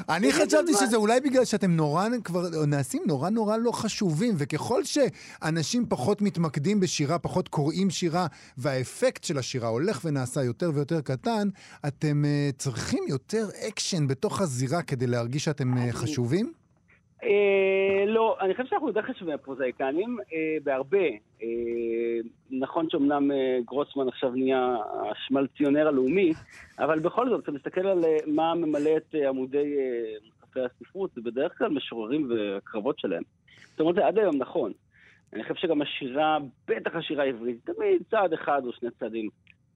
[0.08, 0.72] אני חשבתי.
[0.74, 6.80] שזה אולי בגלל שאתם נורא כבר נעשים נורא נורא לא חשובים, וככל שאנשים פחות מתמקדים
[6.80, 8.26] בשירה, פחות קוראים שירה,
[8.58, 11.48] והאפקט של השירה הולך ונעשה יותר ויותר קטן,
[11.86, 16.52] אתם אה, צריכים יותר אקשן בתוך הזירה כדי להרגיש שאתם אה, חשובים?
[17.24, 21.06] אה, לא, אני חושב שאנחנו יותר חשובים מהפרוזאיקנים, אה, בהרבה.
[21.42, 21.48] אה,
[22.50, 23.30] נכון שאומנם
[23.64, 24.76] גרוסמן עכשיו נהיה
[25.10, 26.32] השמלציונר הלאומי,
[26.78, 29.74] אבל בכל זאת, אתה מסתכל על מה ממלא את עמודי
[30.24, 33.22] מוספי הספרות, זה בדרך כלל משוררים והקרבות שלהם.
[33.70, 34.72] זאת אומרת, זה עד היום נכון.
[35.32, 39.28] אני חושב שגם השירה, בטח השירה העברית, תמיד צעד אחד או שני צעדים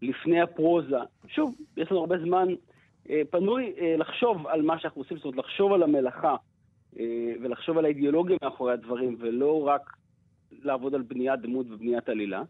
[0.02, 0.96] לפני הפרוזה.
[1.28, 2.48] שוב, יש לנו הרבה זמן
[3.30, 6.36] פנוי לחשוב על מה שאנחנו עושים, זאת אומרת, לחשוב על המלאכה.
[6.98, 7.04] אה,
[7.42, 9.92] ולחשוב על האידיאולוגיה מאחורי הדברים, ולא רק
[10.62, 12.42] לעבוד על בניית דמות ובניית עלילה.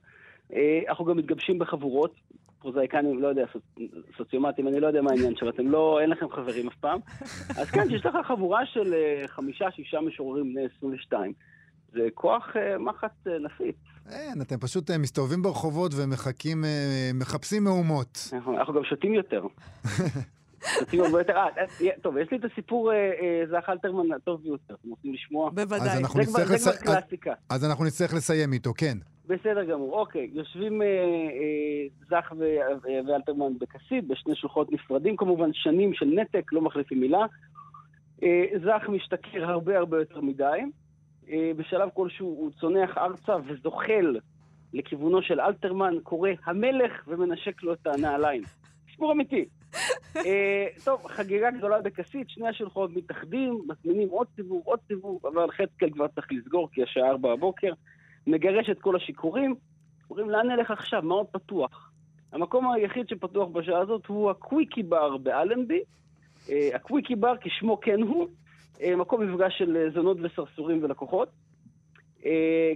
[0.52, 2.14] אה, אנחנו גם מתגבשים בחבורות,
[2.58, 3.82] פרוזאיקנים, לא יודע, סוצ-
[4.16, 7.00] סוציומטים, אני לא יודע מה העניין שלו, אתם לא, אין לכם חברים אף פעם.
[7.60, 11.32] אז כן, שיש לך חבורה של אה, חמישה, שישה משוררים בני 22.
[11.92, 12.46] זה כוח
[12.78, 13.10] מחץ
[13.44, 13.76] נפיץ.
[14.10, 16.64] אין, אתם פשוט מסתובבים ברחובות ומחכים,
[17.14, 18.18] מחפשים מהומות.
[18.32, 19.42] אנחנו, אנחנו גם שותים יותר.
[20.78, 21.36] שותים הרבה יותר.
[21.36, 25.50] אה, אה, טוב, יש לי את הסיפור אה, זך אלתרמן הטוב ביותר, אתם רוצים לשמוע?
[25.50, 25.78] בוודאי.
[25.80, 27.32] אז אנחנו זה כבר, קלאסיקה.
[27.50, 28.98] אז אנחנו נצטרך לסיים איתו, כן.
[29.26, 30.30] בסדר גמור, אוקיי.
[30.32, 30.82] יושבים
[32.08, 32.32] זך
[33.06, 37.26] ואלתרמן בכסיף, בשני שלוחות נפרדים כמובן, שנים של נתק, לא מחליפים מילה.
[38.64, 40.60] זך משתכר הרבה הרבה יותר מדי.
[41.56, 44.16] בשלב כלשהו הוא צונח ארצה וזוחל
[44.72, 48.42] לכיוונו של אלתרמן, קורא המלך ומנשק לו את הנעליים.
[48.90, 49.44] סיפור אמיתי.
[50.16, 55.90] אה, טוב, חגיגה גדולה בכסית, שני השלוחות מתאחדים, מזמינים עוד סיבוב, עוד סיבוב, אבל חצקל
[55.90, 57.72] כבר צריך לסגור כי השעה ארבע בבוקר.
[58.26, 59.54] מגרש את כל השיכורים,
[60.10, 61.92] אומרים לאן נלך עכשיו, מה עוד פתוח?
[62.32, 65.80] המקום היחיד שפתוח בשעה הזאת הוא הקוויקי בר באלנבי.
[66.50, 68.28] אה, הקוויקי בר, כשמו כן הוא,
[68.82, 71.28] אה, מקום מפגש של זונות וסרסורים ולקוחות.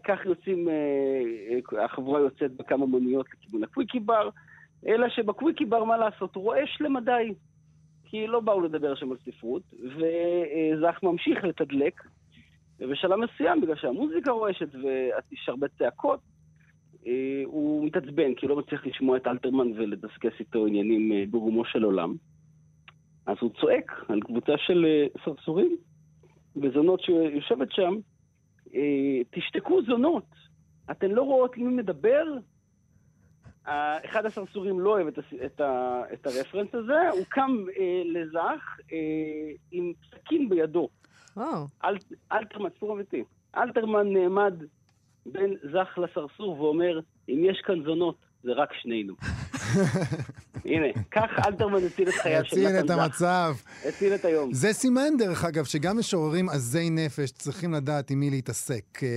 [0.05, 0.68] כך יוצאים,
[1.85, 4.28] החבורה יוצאת בכמה מוניות לכיוון הקוויקי בר,
[4.87, 7.35] אלא שבקוויקי בר, מה לעשות, הוא רועש למדי.
[8.05, 12.03] כי לא באו לדבר שם על ספרות, וזך ממשיך לתדלק,
[12.81, 16.21] ובשלב מסוים, בגלל שהמוזיקה רועשת ויש הרבה צעקות,
[17.07, 21.64] אה, הוא מתעצבן, כי הוא לא מצליח לשמוע את אלתרמן ולדסקס איתו עניינים אה, ברומו
[21.64, 22.14] של עולם.
[23.27, 25.77] אז הוא צועק על קבוצה של אה, סרסורים
[26.57, 27.95] וזונות שיושבת שם,
[29.31, 30.25] תשתקו זונות,
[30.90, 32.25] אתן לא רואות מי מדבר?
[33.64, 35.18] אחד הסרסורים לא אוהב את.
[35.46, 36.03] את, ה...
[36.12, 38.98] את הרפרנס הזה, הוא קם אה, לזך אה,
[39.72, 40.88] עם סכין בידו.
[41.37, 41.66] וואו.
[41.85, 41.96] אל...
[42.33, 43.25] אלתרמן, סיפור אמיתי.
[43.57, 44.55] אלתרמן נעמד
[45.27, 49.14] בין זך לסרסור ואומר, אם יש כאן זונות, זה רק שנינו.
[50.64, 52.98] הנה, כך אלתרמן הציל את חייו של הציל נתן את זך.
[52.98, 53.54] המצב.
[53.88, 54.52] הציל את היום.
[54.52, 58.85] זה סימן, דרך אגב, שגם משוררים עזי נפש צריכים לדעת עם מי להתעסק.
[59.02, 59.08] אה,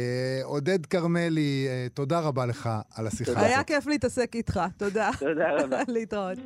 [0.44, 3.46] עודד כרמלי, אה, תודה רבה לך על השיחה תודה.
[3.46, 3.68] היה הזאת.
[3.68, 5.10] כיף להתעסק איתך, תודה.
[5.20, 5.82] תודה רבה.
[5.96, 6.38] להתראות.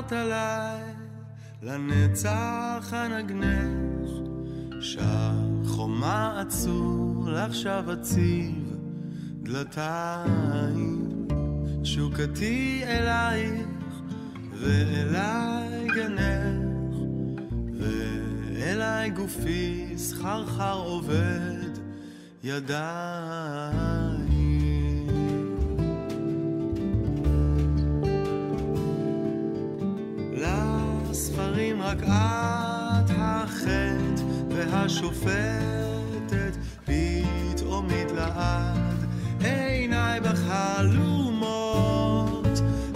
[0.00, 0.82] סערת עליי
[1.62, 4.10] לנצח הנגנך
[4.80, 8.76] שער חומה עצור לעכשיו אציב
[9.42, 11.26] דלתיים.
[11.82, 13.66] תשוקתי אלייך
[14.54, 16.96] ואליי גנך
[17.78, 21.78] ואליי גופי סחרחר עובד
[22.44, 23.89] ידיים
[31.98, 39.06] את החטא והשופטת פתאום מתלעד
[39.40, 41.80] עיניי בחלומות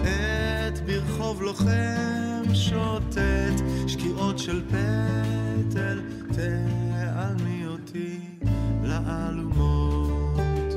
[0.01, 3.17] את ברחוב לוחם שוטט
[3.87, 6.01] שקיעות של פטל
[6.35, 8.19] תעלמי אותי
[8.83, 10.73] לאלומות.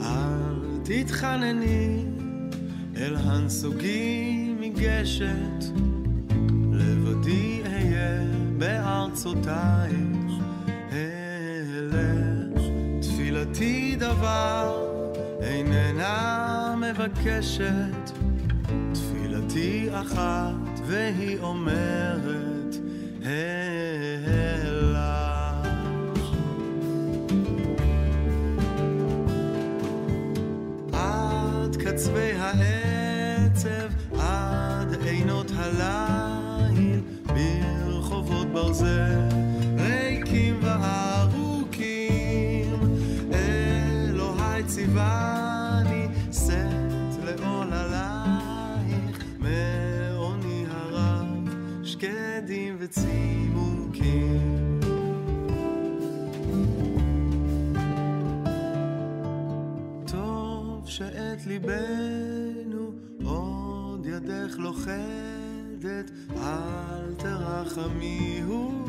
[0.00, 2.03] אל תתחנני
[3.04, 5.64] אל הנסוגים מגשת,
[6.72, 8.20] לבדי אהיה
[8.58, 10.32] בארצותייך,
[10.92, 12.62] אלך
[13.00, 14.86] תפילתי דבר
[15.40, 18.10] איננה מבקשת,
[18.92, 22.76] תפילתי אחת והיא אומרת
[23.22, 24.54] אלך.
[33.54, 39.28] בקצב עד עינות הליל ברחובות ברזל
[39.78, 41.84] ריקים וארוכים.
[43.32, 51.48] אלוהי ציווני שאת לעוללייך מעוני הרב
[51.84, 54.54] שקדים וצימוקים.
[60.86, 62.23] שאת ליבך
[64.54, 68.84] ידך לוכדת, אל תרחמיהו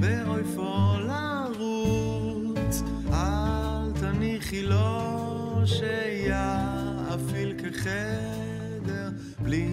[0.00, 9.10] באויפו לרוץ, אל תניחי לו שיאפיל כחדר
[9.42, 9.68] בלי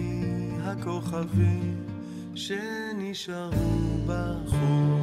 [0.62, 1.84] הכוכבים
[2.34, 4.99] שנשארו בחוץ.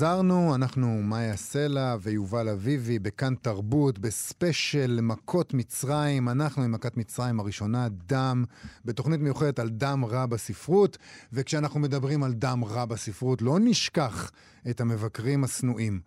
[0.00, 6.28] חזרנו, אנחנו מאיה סלע ויובל אביבי בכאן תרבות, בספיישל מכות מצרים.
[6.28, 8.44] אנחנו עם מכת מצרים הראשונה, דם,
[8.84, 10.98] בתוכנית מיוחדת על דם רע בספרות.
[11.32, 14.30] וכשאנחנו מדברים על דם רע בספרות, לא נשכח
[14.70, 16.00] את המבקרים השנואים.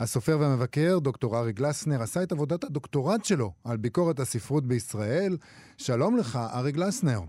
[0.00, 5.36] הסופר והמבקר, דוקטור ארי גלסנר, עשה את עבודת הדוקטורט שלו על ביקורת הספרות בישראל.
[5.76, 7.20] שלום לך, ארי גלסנר.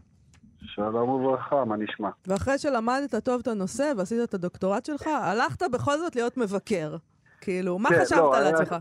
[0.65, 2.09] שלום וברכה, מה נשמע?
[2.27, 6.95] ואחרי שלמדת טוב את הנושא ועשית את הדוקטורט שלך, הלכת בכל זאת להיות מבקר.
[7.41, 8.75] כאילו, מה כן, חשבת לא, על עצמך?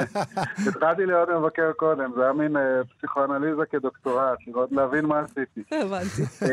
[0.68, 5.62] התחלתי להיות מבקר קודם, זה היה מין אה, פסיכואנליזה כדוקטורט, לראות להבין מה עשיתי.
[5.72, 6.22] הבנתי.
[6.42, 6.48] אה,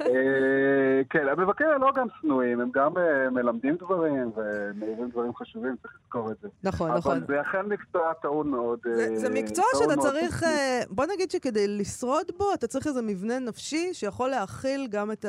[0.00, 5.94] אה, כן, המבקר לא גם שנואים, הם גם אה, מלמדים דברים ומעירים דברים חשובים, צריך
[6.04, 6.48] לזכור את זה.
[6.64, 7.16] נכון, נכון.
[7.16, 8.78] אבל זה אכן מקצוע טעון מאוד.
[8.84, 10.42] זה, אה, זה מקצוע שאתה מאוד צריך.
[10.42, 15.24] אה, בוא נגיד שכדי לשרוד בו, אתה צריך איזה מבנה נפשי שיכול להכיל גם את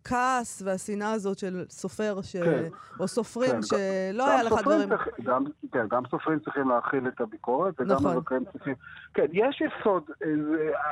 [0.00, 2.36] הכעס והשנאה הזאת של סופר ש...
[2.36, 2.64] כן.
[3.00, 4.88] או סופרים כן, שלא גם היה לך דברים...
[4.88, 8.16] צריך- גם, כן, גם סופרים צריכים להכיל את הביקורת, וגם נכון.
[8.16, 8.74] מבקרים צריכים...
[9.14, 10.02] כן, יש יסוד,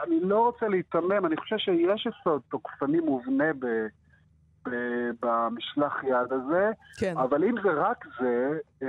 [0.05, 3.67] אני לא רוצה להיתמם, אני חושב שיש יסוד תוקפני מובנה ב,
[4.67, 4.71] ב,
[5.23, 8.89] במשלח יד הזה, כן, אבל אם זה רק זה, אה,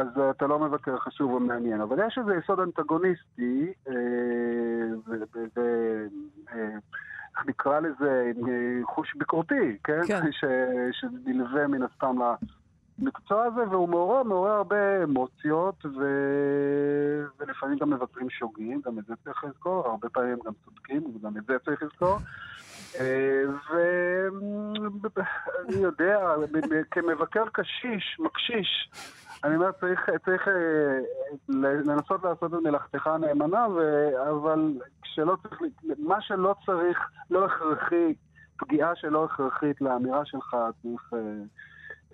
[0.00, 1.80] אז אתה לא מבקר חשוב ומעניין.
[1.80, 3.94] אבל יש איזה יסוד אנטגוניסטי, אה,
[5.06, 6.06] ו- ו- ו-
[6.52, 6.76] אה,
[7.46, 8.32] נקרא לזה,
[8.84, 10.00] חוש ביקורתי, כן?
[10.06, 10.32] כן.
[10.32, 10.44] ש-
[11.00, 12.16] שנלווה מן הסתם
[12.98, 16.04] למקצוע הזה, והוא מעורר, מעורר הרבה אמוציות, ו...
[17.40, 21.44] ולפעמים גם מבקרים שוגים, גם את זה צריך לזכור, הרבה פעמים גם צודקים, וגם את
[21.46, 22.18] זה צריך לזכור.
[23.00, 24.78] אה, ואני
[25.82, 26.18] יודע,
[26.90, 28.90] כמבקר קשיש, מקשיש,
[29.44, 30.52] אני אומר, צריך, צריך אה,
[31.84, 33.80] לנסות לעשות את מלאכתך נאמנה, ו...
[34.30, 35.60] אבל כשלא צריך,
[35.98, 36.98] מה שלא צריך,
[37.30, 38.14] לא הכרחי,
[38.56, 41.10] פגיעה שלא הכרחית לאמירה שלך, צריך...
[41.14, 41.18] אה,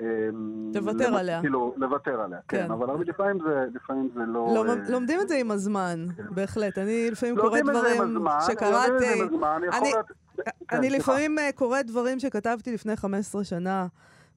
[0.01, 0.29] אה,
[0.73, 1.41] תוותר למ- עליה.
[1.41, 2.65] כאילו, לוותר עליה, כן.
[2.67, 2.71] כן.
[2.71, 4.49] אבל הרבה לפעמים זה, לפעמים זה לא...
[4.55, 6.79] לומד- אה, לומדים את זה עם הזמן, בהחלט.
[6.79, 8.03] אני לפעמים קוראת דברים
[8.47, 9.23] שקראתי...
[9.73, 9.93] אני-
[10.69, 10.83] כן.
[10.83, 13.87] לפעמים אה, קוראת דברים שכתבתי לפני 15 שנה,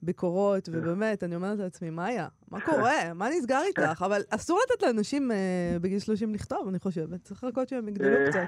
[0.04, 0.72] ביקורות, כן.
[0.78, 3.00] ובאמת, אני אומרת לעצמי, מאיה, מה קורה?
[3.16, 4.02] מה נסגר איתך?
[4.02, 7.22] אבל אסור לתת לאנשים אה, בגיל 30 לכתוב, אני חושבת.
[7.22, 8.40] צריך לחכות שהם יגדלו אה, קצת.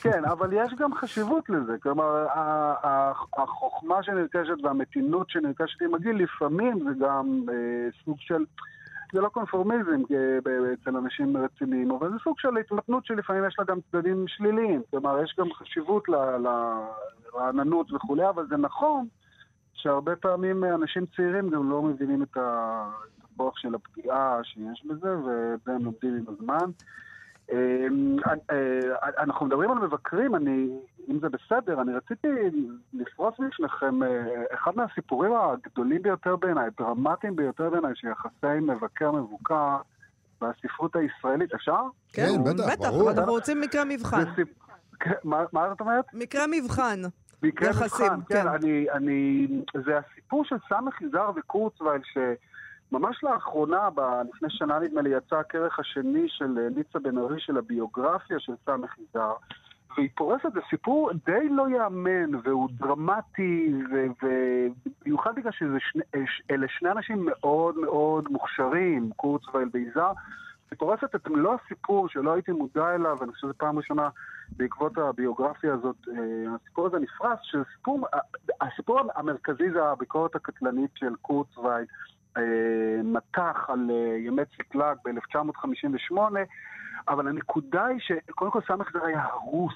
[0.00, 1.72] כן, אבל יש גם חשיבות לזה.
[1.82, 2.26] כלומר,
[3.36, 8.44] החוכמה שנרכשת והמתינות שנרכשת עם הגיל, לפעמים זה גם אה, סוג של...
[9.12, 10.02] זה לא קונפורמיזם
[10.82, 14.82] אצל אנשים רציניים, אבל זה סוג של התמתנות שלפעמים יש לה גם צדדים שליליים.
[14.90, 16.04] כלומר, יש גם חשיבות
[17.32, 19.06] לרעננות וכולי, אבל זה נכון
[19.86, 25.72] שהרבה פעמים אנשים צעירים גם לא מבינים את הכוח של הפגיעה שיש בזה, ואת זה
[25.72, 26.70] הם לומדים עם הזמן.
[27.52, 27.86] אה,
[28.50, 30.68] אה, אנחנו מדברים על מבקרים, אני,
[31.08, 32.28] אם זה בסדר, אני רציתי
[32.92, 39.76] לפרוס בפניכם אה, אחד מהסיפורים הגדולים ביותר בעיניי, דרמטיים ביותר בעיניי, של יחסי מבקר-מבוקר
[40.40, 41.54] בספרות הישראלית.
[41.54, 41.80] אפשר?
[42.12, 43.10] כן, בטח, בטח, ברור.
[43.10, 44.24] אנחנו רוצים מקרה מבחן.
[45.00, 46.04] כן, מה מה את אומרת?
[46.12, 47.00] מקרה מבחן.
[47.42, 48.42] יחסים, כן.
[48.42, 48.48] כן.
[48.48, 49.46] אני, אני,
[49.84, 54.00] זה הסיפור של סמך יזהר וקורצווייל, שממש לאחרונה, ב,
[54.34, 58.52] לפני שנה נדמה לי, יצא הכרך השני של אה, ניצה בן ארי, של הביוגרפיה של
[58.66, 59.34] סמך יזהר,
[59.96, 67.78] והיא פורסת, זה סיפור די לא ייאמן, והוא דרמטי, ובמיוחד בגלל שאלה שני אנשים מאוד
[67.78, 70.12] מאוד מוכשרים, קורצווייל ויזהר,
[70.70, 74.08] היא פורסת את מלוא הסיפור שלא הייתי מודע אליו, ואני חושב שזו פעם ראשונה
[74.56, 78.06] בעקבות הביוגרפיה הזאת, אה, הסיפור הזה נפרס, שהסיפור,
[78.60, 81.86] הסיפור המרכזי זה הביקורת הקטלנית של קורצווייל,
[82.36, 82.42] אה,
[83.04, 86.16] מתח על אה, ימי ציקלג ב-1958,
[87.08, 89.74] אבל הנקודה היא שקודם כל סמך זה היה הרוס,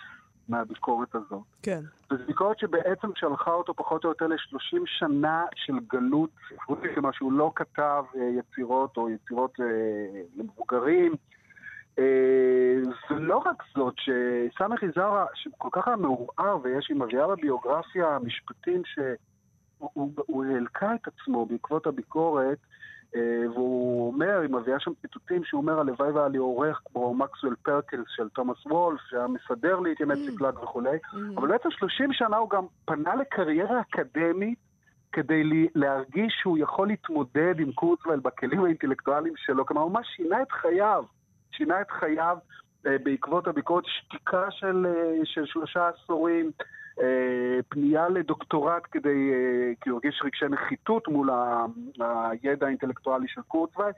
[0.48, 1.42] מהביקורת הזאת.
[1.62, 1.81] כן.
[2.11, 7.33] וזו ביקורת שבעצם שלחה אותו פחות או יותר ל-30 שנה של גלות ספרותית, כלומר שהוא
[7.33, 9.66] לא כתב אה, יצירות או יצירות אה,
[10.37, 11.12] למבוגרים.
[11.98, 12.05] אה,
[13.11, 19.16] ולא רק זאת, שסמך יזהר, שכל כך היה מעורער, ויש, היא מביאה בביוגרפיה משפטים שהוא
[19.79, 22.59] הוא, הוא העלקה את עצמו בעקבות הביקורת,
[23.14, 28.07] והוא אומר, היא מביאה שם ציטוטים שהוא אומר, הלוואי והיה לי עורך כמו מקסואל פרקלס
[28.09, 30.99] של תומאס וולף, שהיה מסדר לי את ימי ציקלג וכולי,
[31.37, 34.59] אבל בעצם 30 שנה הוא גם פנה לקריירה אקדמית
[35.12, 40.42] כדי לי- להרגיש שהוא יכול להתמודד עם קורצווייל בכלים האינטלקטואליים שלו, כלומר הוא ממש שינה
[40.42, 41.05] את חייו,
[41.53, 42.38] שינה את חייו
[42.87, 46.66] אה, בעקבות הביקורת, שתיקה של, אה, של שלושה עשורים, אה,
[47.68, 51.66] פנייה לדוקטורט כדי, אה, כי הוא הרגיש רגשי נחיתות מול ה-
[52.42, 53.92] הידע האינטלקטואלי של קורצווייל.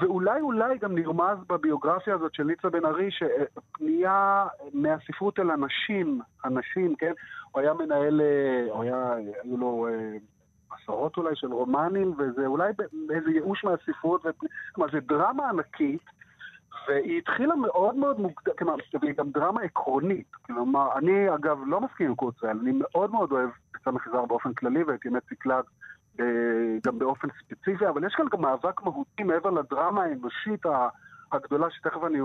[0.00, 6.94] ואולי אולי גם נרמז בביוגרפיה הזאת של ניצה בן ארי, שפנייה מהספרות אל הנשים, הנשים,
[6.96, 7.12] כן?
[7.52, 10.16] הוא היה מנהל, אה, הוא היה, היו לו אה,
[10.70, 12.72] עשרות אולי של רומנים, וזה אולי
[13.08, 14.44] באיזה ייאוש מהספרות, ופ-
[14.74, 16.00] כלומר, זה דרמה ענקית,
[16.88, 20.32] והיא התחילה מאוד מאוד מוקדם, כלומר, והיא גם דרמה עקרונית.
[20.46, 23.50] כלומר, אני אגב לא מסכים עם קורצווייל, אני מאוד מאוד אוהב
[23.84, 25.64] סמך יזהר באופן כללי ואת ימי ציקלג
[26.20, 26.24] אה,
[26.86, 30.62] גם באופן ספציפי, אבל יש כאן גם מאבק מהותי מעבר לדרמה האנושית
[31.32, 32.20] הגדולה, שתכף אני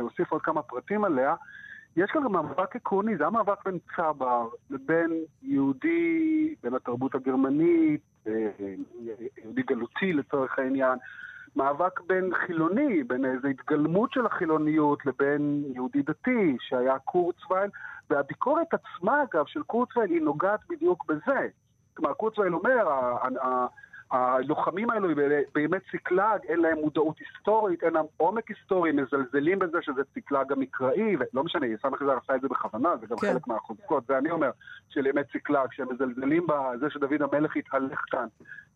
[0.00, 1.34] אוסיף עוד כמה פרטים עליה.
[1.96, 5.10] יש כאן גם מאבק עקרוני, זה המאבק בין צבר לבין
[5.42, 8.50] יהודי, בין התרבות הגרמנית, אה,
[9.42, 10.98] יהודי גלותי לצורך העניין,
[11.56, 17.70] מאבק בין חילוני, בין איזו התגלמות של החילוניות לבין יהודי דתי, שהיה קורצווייל,
[18.10, 21.48] והביקורת עצמה, אגב, של קורצווייל היא נוגעת בדיוק בזה.
[21.94, 22.88] כלומר, קורצווייל אומר,
[24.12, 25.08] הלוחמים האלו
[25.54, 31.16] בימי ציקלג, אין להם מודעות היסטורית, אין להם עומק היסטורי, מזלזלים בזה שזה ציקלג המקראי,
[31.16, 33.32] ולא משנה, סמך יזהר עשה את זה בכוונה, זה גם כן.
[33.32, 34.50] חלק מהחוזקות, זה אני אומר,
[34.88, 38.26] של ימי ציקלג, שהם מזלזלים בזה שדוד המלך התהלך כאן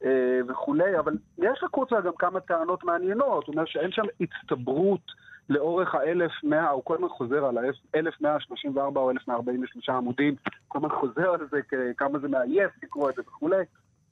[0.05, 5.12] אה, וכולי, אבל יש לקורצווייל גם כמה טענות מעניינות, הוא אומר שאין שם הצטברות
[5.49, 7.59] לאורך האלף מאה, הוא כל הזמן חוזר על
[7.95, 10.34] האלף מאה שלושים וארבע או אלף מאה ארבעים ושלושה עמודים,
[10.68, 11.61] כל הזמן חוזר על זה,
[11.97, 13.64] כמה זה מעייף לקרוא את זה וכולי.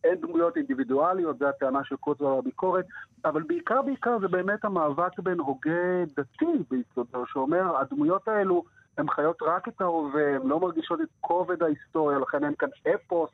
[0.05, 2.85] אין דמויות אינדיבידואליות, זו הטענה של קורצווייל בביקורת,
[3.25, 8.65] אבל בעיקר בעיקר זה באמת המאבק בין הוגה דתי ביסודו, שאומר, הדמויות האלו
[8.99, 13.31] הן חיות רק את ההווה, הן לא מרגישות את כובד ההיסטוריה, לכן אין כאן אפוס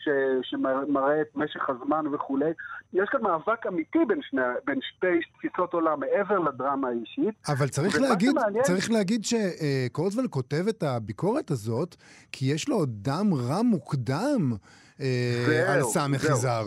[0.00, 0.08] ש,
[0.42, 2.50] שמראה את משך הזמן וכולי.
[2.92, 5.06] יש כאן מאבק אמיתי בין, שני, בין שתי
[5.38, 7.34] תפיסות עולם מעבר לדרמה האישית.
[7.48, 11.96] אבל צריך להגיד, שמעניין- צריך להגיד שקורצוול כותב את הביקורת הזאת,
[12.32, 14.52] כי יש לו דם רע מוקדם
[15.00, 16.36] אה, זהו, על סמך זהו.
[16.36, 16.64] יזהר.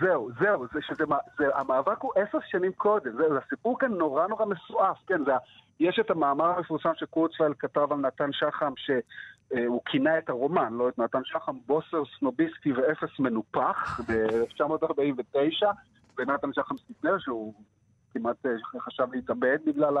[0.00, 1.04] זהו, זהו, זה שזה,
[1.38, 5.32] זה, המאבק הוא עשר שנים קודם, זהו, הסיפור כאן נורא נורא מסועף, כן, זה,
[5.80, 8.72] יש את המאמר המפורסם שקורצווייל כתב על נתן שחם,
[9.54, 15.66] שהוא כינה את הרומן, לא את נתן שחם, בוסר, סנוביסטי ואפס מנופח, ב-1949,
[16.18, 17.54] ונתן שחם סיפר שהוא
[18.14, 19.94] כמעט אה, חשב להתאבד בגלל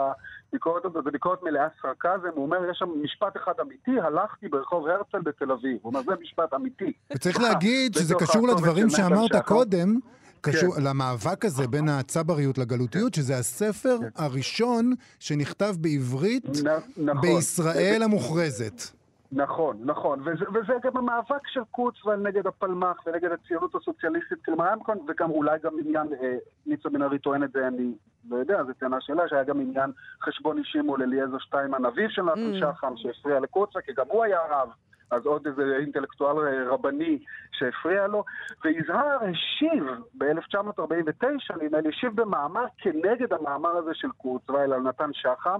[0.48, 4.86] הביקורת הזאת, זו ביקורת מלאה סרקזם, הוא אומר, יש שם משפט אחד אמיתי, הלכתי ברחוב
[4.88, 6.92] הרצל בתל אביב, הוא אומר, זה משפט אמיתי.
[7.14, 9.36] וצריך להגיד שזה קשור לדברים שאמרת.
[9.46, 9.98] קודם,
[10.40, 16.68] קשור למאבק הזה בין הצבריות לגלותיות, שזה הספר הראשון שנכתב בעברית נ-
[17.06, 17.20] נכון.
[17.20, 18.99] בישראל המוכרזת.
[19.32, 24.74] נכון, נכון, וזה, וזה גם המאבק של קורצווייל נגד הפלמ"ח ונגד הציונות הסוציאליסטית, כלומר
[25.08, 27.94] וגם אולי גם עניין, אה, ניצה בן ארי טוען את זה, אני
[28.30, 29.90] לא יודע, זו טענה שלה, שהיה גם עניין
[30.22, 32.60] חשבון אישי מול אליעזר שטיימן, אביו של נתן Mm.
[32.60, 34.68] שחם, שהפריע לקורצווייל, כי גם הוא היה רב.
[35.10, 37.18] אז עוד איזה אינטלקטואל אה, רבני
[37.52, 38.24] שהפריע לו,
[38.64, 45.58] ויזהר השיב ב-1949, נדמה לי, השיב במאמר כנגד המאמר הזה של קורצווייל על נתן שחם,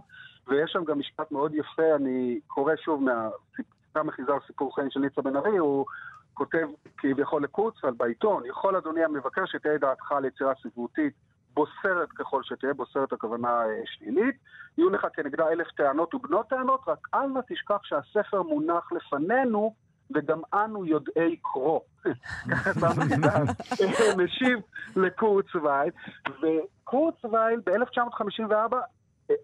[0.48, 5.22] ויש שם גם משפט מאוד יפה, אני קורא שוב מהסמך יזהר סיפור חיים של ניצה
[5.22, 5.86] בן ארי, הוא
[6.34, 6.66] כותב
[6.96, 11.12] כביכול לקורצווייל בעיתון, יכול אדוני המבקר שתהיה דעתך על יצירה ספרותית
[11.54, 14.36] בוסרת ככל שתהיה, בוסרת הכוונה אה, שלילית,
[14.78, 19.74] יהיו לך כנגדה אלף טענות ובנות טענות, רק אל נא תשכח שהספר מונח לפנינו
[20.14, 21.80] וגם אנו יודעי קרוא.
[22.50, 24.58] ככה משיב
[24.96, 25.90] לקורצווייל,
[26.42, 28.76] וקורצווייל ב-1954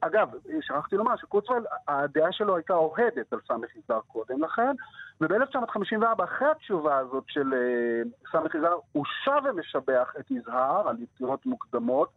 [0.00, 0.30] אגב,
[0.60, 4.72] שכחתי לומר שקורצווייל, הדעה שלו הייתה אוהדת על סמך יזהר קודם לכן,
[5.20, 11.46] וב-1954, אחרי התשובה הזאת של אה, סמך יזהר, הוא שב ומשבח את יזהר על יצירות
[11.46, 12.08] מוקדמות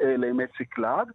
[0.00, 1.10] אה, לימי ציקלג.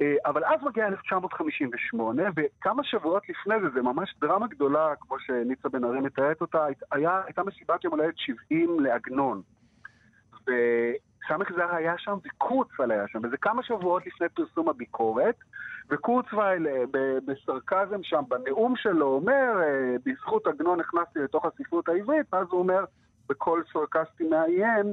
[0.00, 5.68] אה, אבל אז מגיע 1958, וכמה שבועות לפני זה, זה ממש דרמה גדולה, כמו שניצה
[5.68, 9.42] בן ארי מתארת אותה, היה, הייתה מסיבת יום הולדת 70 לעגנון.
[11.28, 15.34] סמך זר היה שם וקורצווייל היה שם, וזה כמה שבועות לפני פרסום הביקורת,
[15.90, 16.84] וקורצווייל אה,
[17.26, 22.84] בסרקזם שם בנאום שלו אומר, אה, בזכות עגנון נכנסתי לתוך הספרות העברית, ואז הוא אומר
[23.28, 24.92] בקול סרקסטי מעיין,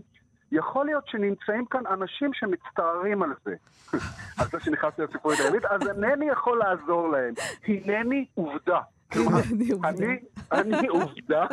[0.52, 3.56] יכול להיות שנמצאים כאן אנשים שמצטערים על זה.
[4.40, 7.34] על זה שנכנסתי לספרות העברית, אז אינני יכול לעזור להם.
[7.68, 8.80] הנני עובדה.
[9.12, 9.90] כלומר, הנני עובדה.
[9.90, 10.20] אני,
[10.52, 11.46] אני עובדה,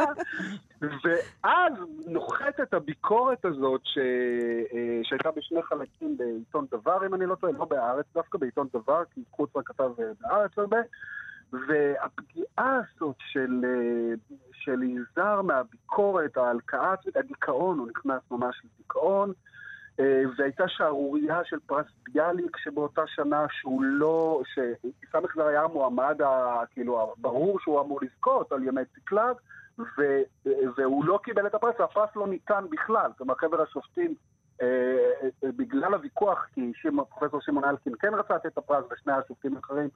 [0.81, 1.73] ואז
[2.07, 3.99] נוחתת הביקורת הזאת ש...
[4.75, 9.03] אה, שהייתה בשני חלקים בעיתון דבר, אם אני לא טועה, לא בהארץ, דווקא בעיתון דבר,
[9.15, 10.79] כי קורצמן כתב אה, בהארץ הרבה,
[11.53, 14.15] והפגיעה הזאת של, אה,
[14.53, 19.33] של יזהר מהביקורת, ההלקאה הדיכאון, הוא נכנס ממש לדיכאון,
[20.37, 27.13] והייתה שערורייה של פרס ביאליק שבאותה שנה שהוא לא, שסמך זר היה המועמד, ה- כאילו,
[27.19, 29.37] הברור שהוא אמור לזכות על ימי ציקלג,
[29.79, 30.23] ו-
[30.77, 33.11] והוא לא קיבל את הפרס, והפרס לא ניתן בכלל.
[33.19, 34.15] כלומר, חבר השופטים,
[34.63, 34.67] אה,
[35.45, 36.73] אה, בגלל הוויכוח, כי
[37.09, 39.89] פרופסור שמעון אלקין כן רצה לתת את הפרס, ושני השופטים האחרים,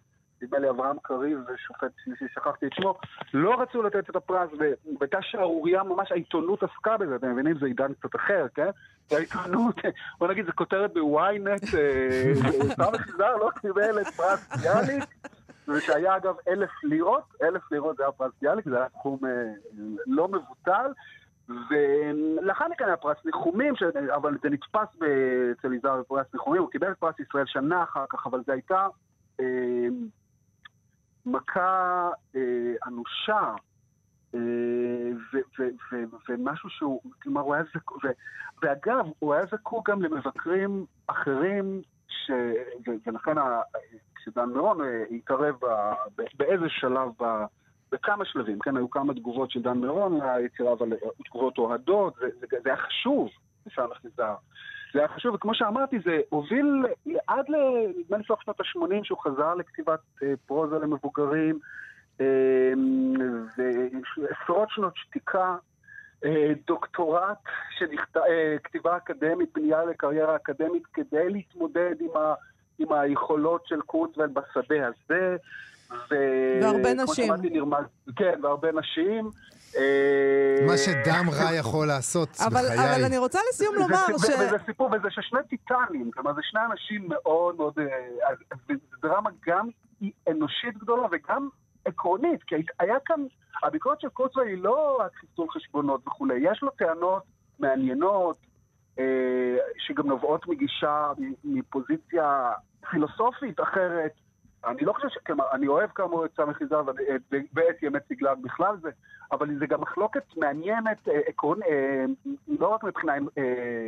[0.43, 1.93] נדמה לי אברהם קריב ושופט
[2.34, 2.99] שכחתי את שמו,
[3.34, 4.51] לא רצו לתת את הפרס,
[4.99, 7.59] והייתה שערורייה ממש, העיתונות עסקה בזה, אתם מבינים?
[7.59, 8.70] זה עידן קצת אחר, כן?
[9.11, 9.76] העיתונות,
[10.18, 11.64] בוא נגיד, זה כותרת בוויינט,
[12.76, 15.05] סמך זר לא קיבל את פרס ביאליק,
[15.68, 19.30] ושהיה אגב אלף לירות, אלף לירות זה היה פרס ביאליק, זה היה סכום אה,
[20.07, 20.93] לא מבוטל.
[21.70, 23.82] ולאחר מכן היה פרס ניחומים, ש...
[24.14, 24.97] אבל זה נתפס
[25.53, 28.86] אצל יזהר בפרס ניחומים, הוא קיבל את פרס ישראל שנה אחר כך, אבל זו הייתה
[29.41, 29.45] אה,
[31.27, 33.55] מכה אה, אנושה,
[34.35, 34.41] אה,
[35.33, 38.05] ו- ו- ו- ומשהו שהוא, כלומר, הוא היה זקוק,
[38.62, 42.31] ואגב, הוא היה זקוק גם למבקרים אחרים, ש...
[43.07, 43.35] ולכן
[44.14, 45.55] כשדן מירון אה, התערב
[46.37, 47.11] באיזה שלב,
[47.93, 50.89] בכמה שלבים, כן, היו כמה תגובות של דן מירון ליצירה, אבל
[51.25, 53.29] תגובות אוהדות, זה, היה חשוב,
[53.66, 54.35] בסמך נזהר.
[54.93, 56.83] זה היה חשוב, וכמו שאמרתי, זה הוביל
[57.31, 57.47] עד.
[57.99, 61.59] נדמה לי סוף שנות ה-80, שהוא חזר לכתיבת אה, פרוזה למבוגרים,
[62.20, 62.72] אה,
[63.57, 65.57] ועשרות שנות שתיקה,
[66.24, 67.39] אה, דוקטורט,
[67.78, 68.16] שנכת...
[68.64, 72.35] כתיבה אקדמית, בנייה לקריירה אקדמית, כדי להתמודד עם, ה...
[72.78, 75.37] עם היכולות של קורצוול בשדה הזה.
[76.11, 76.14] ו...
[76.62, 77.26] והרבה נשים.
[77.26, 77.85] שאמרתי, נרמז...
[78.16, 79.31] כן, והרבה נשים.
[79.77, 82.97] אה, מה שדם רע יכול לעשות אבל, בחיי.
[82.97, 84.25] אבל אני רוצה לסיום לומר ש...
[84.25, 88.35] וזה סיפור, וזה ששני טיטנים, כלומר זה שני אנשים מאוד מאוד, אה,
[88.68, 89.68] זה דרמה גם
[90.29, 91.49] אנושית גדולה וגם
[91.85, 93.21] עקרונית, כי היה כאן,
[93.62, 97.23] הביקורת של קורצוויל היא לא רק חיסול חשבונות וכולי, יש לו טענות
[97.59, 98.37] מעניינות,
[98.99, 101.12] אה, שגם נובעות מגישה,
[101.45, 102.53] מפוזיציה
[102.91, 104.12] פילוסופית אחרת.
[104.66, 105.18] אני לא חושב ש...
[105.26, 107.16] כלומר, אני אוהב כאמור את סמך יזהר ואני- אה,
[107.54, 108.90] ואת ימי ציגלג בכלל זה,
[109.32, 112.04] אבל זה גם מחלוקת מעניינת, אה, עקרון, אה,
[112.48, 113.12] לא רק מבחינה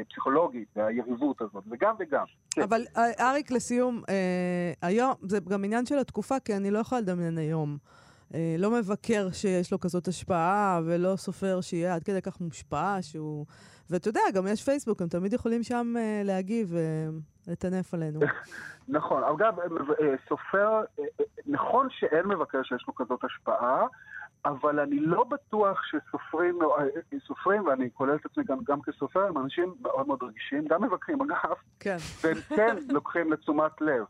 [0.09, 2.25] פסיכולוגית, היריבות הזאת, זה גם וגם.
[2.55, 2.63] כן.
[2.63, 2.83] אבל
[3.21, 4.03] אריק, לסיום,
[4.83, 7.77] היום, זה גם עניין של התקופה, כי אני לא יכולה לדמיין היום.
[8.35, 13.47] אה, לא מבקר שיש לו כזאת השפעה, ולא סופר שיהיה עד כדי כך מושפע, שהוא...
[13.91, 16.75] ואתה יודע, גם יש פייסבוק, הם תמיד יכולים שם אה, להגיב
[17.47, 18.21] ולטנף עלינו.
[18.89, 23.87] נכון, אגב, אה, סופר, אה, אה, נכון שאין מבקר שיש לו כזאת השפעה,
[24.45, 29.39] אבל אני לא בטוח שסופרים, אה, סופרים, ואני כולל את עצמי גם, גם כסופר, הם
[29.39, 31.97] אנשים מאוד מאוד רגישים, גם מבקרים אגב, כן.
[32.23, 34.05] והם כן לוקחים לתשומת לב.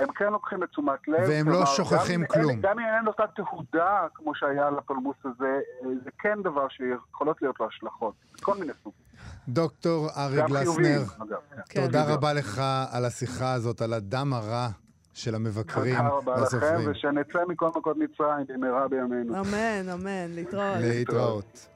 [0.00, 1.28] הם כן לוקחים לתשומת לב.
[1.28, 2.60] והם לא שוכחים גם, כלום.
[2.60, 7.60] גם אם אין אותה תהודה כמו שהיה לפולמוס הזה, אה, זה כן דבר שיכולות להיות
[7.60, 9.00] לו השלכות, כל מיני סוגים.
[9.48, 11.04] דוקטור ארי גלסנר.
[11.06, 11.24] כן.
[11.68, 11.86] כן.
[11.86, 12.18] תודה בדיוק.
[12.18, 12.62] רבה לך
[12.92, 14.68] על השיחה הזאת, על הדם הרע
[15.14, 16.90] של המבקרים תודה רבה לכם, והסופרים.
[16.90, 19.40] ושנצא מכל מכות מצרים במהרה בימינו.
[19.40, 20.76] אמן, אמן, להתראות.
[20.80, 21.66] להתראות.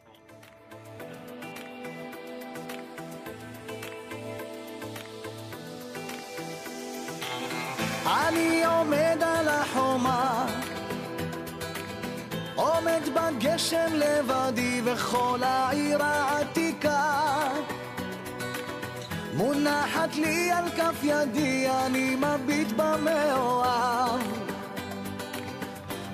[8.06, 10.46] אני עומד על החומה,
[12.54, 17.24] עומד בגשם לבדי וכל העיר העתיקה.
[19.34, 24.20] מונחת לי על כף ידי, אני מביט במאוהב.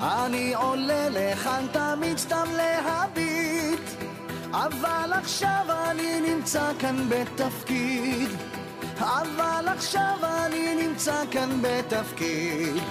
[0.00, 3.90] אני עולה לכאן תמיד סתם להביט,
[4.52, 8.49] אבל עכשיו אני נמצא כאן בתפקיד.
[9.00, 12.82] אבל עכשיו אני נמצא כאן בתפקיד.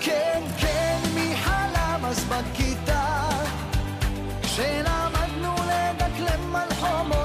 [0.00, 3.28] כן, כן, מי חלם אז בכיתה,
[4.42, 7.23] כשלמדנו לדקלם על חומותייך,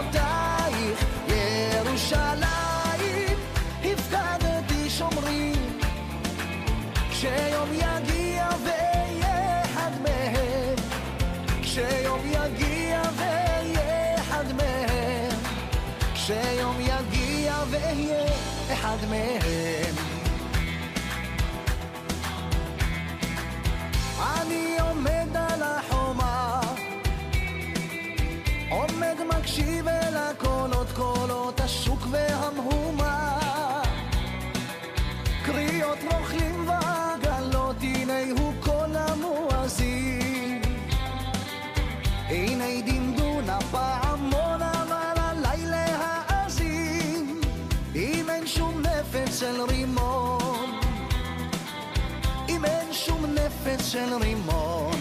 [18.90, 19.96] אחד מהם.
[24.42, 26.62] אני עומד על החומה,
[28.70, 33.40] עומד מקשיב אל הקולות, קולות השוק והמהומה.
[35.46, 36.29] קריאות רוכלים
[54.08, 55.00] של רימון.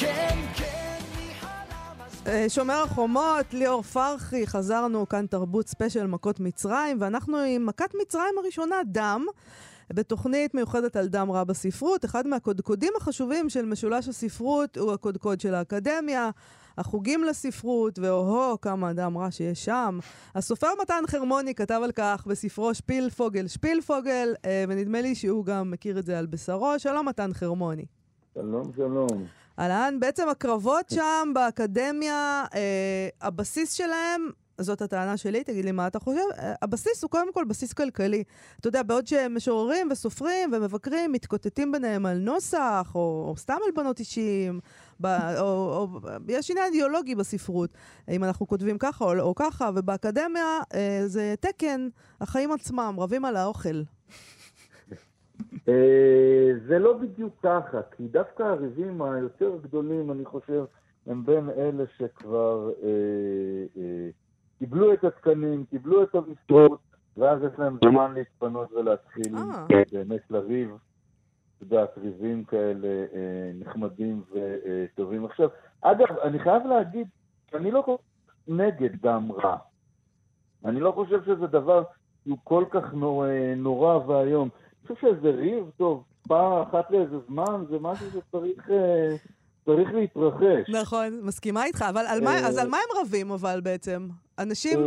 [0.00, 0.98] כן, כן,
[1.30, 7.94] מחלב אה, שומר החומות, ליאור פרחי, חזרנו כאן תרבות ספיישל מכות מצרים, ואנחנו עם מכת
[8.02, 9.26] מצרים הראשונה, דם.
[9.92, 15.54] בתוכנית מיוחדת על דם רע בספרות, אחד מהקודקודים החשובים של משולש הספרות הוא הקודקוד של
[15.54, 16.30] האקדמיה,
[16.80, 19.98] החוגים לספרות, ואוהו, כמה דם רע שיש שם.
[20.34, 25.98] הסופר מתן חרמוני כתב על כך בספרו שפילפוגל שפילפוגל, אה, ונדמה לי שהוא גם מכיר
[25.98, 26.78] את זה על בשרו.
[26.78, 27.84] שלום מתן חרמוני.
[28.34, 29.26] שלום, שלום.
[29.58, 34.30] אהלן, בעצם הקרבות שם באקדמיה, אה, הבסיס שלהם,
[34.60, 38.24] זאת הטענה שלי, תגיד לי מה אתה חושב, אה, הבסיס הוא קודם כל בסיס כלכלי.
[38.60, 43.98] אתה יודע, בעוד שמשוררים וסופרים ומבקרים מתקוטטים ביניהם על נוסח, או, או סתם על בנות
[43.98, 44.60] אישיים,
[45.00, 45.06] ב,
[45.38, 45.88] או, או,
[46.28, 47.70] יש עניין אידיאולוגי בספרות,
[48.10, 51.88] אם אנחנו כותבים ככה או, או ככה, ובאקדמיה אה, זה תקן,
[52.20, 53.82] החיים עצמם, רבים על האוכל.
[55.68, 60.64] אה, זה לא בדיוק ככה, כי דווקא הריבים היותר גדולים, אני חושב,
[61.06, 62.88] הם בין אלה שכבר אה,
[63.76, 64.08] אה,
[64.60, 66.80] קיבלו את התקנים, קיבלו את המשרות,
[67.16, 69.82] ואז יש להם זמן להתפנות ולהתחיל אה.
[69.92, 70.70] באמת לריב.
[71.56, 75.24] את יודעת, ריבים כאלה אה, נחמדים וטובים.
[75.24, 75.48] עכשיו,
[75.80, 77.06] אגב, אני חייב להגיד
[77.50, 79.56] שאני לא כל כך נגד דם רע.
[80.64, 81.82] אני לא חושב שזה דבר
[82.24, 84.48] שהוא כל כך נור, אה, נורא ואיום.
[84.88, 89.16] אני חושב שזה ריב טוב, פעם אחת לאיזה זמן, זה משהו שצריך אה,
[89.64, 90.70] צריך להתרחש.
[90.82, 92.38] נכון, מסכימה איתך, אבל על מה.
[92.38, 94.08] אז על מה הם רבים אבל בעצם?
[94.40, 94.78] אנשים,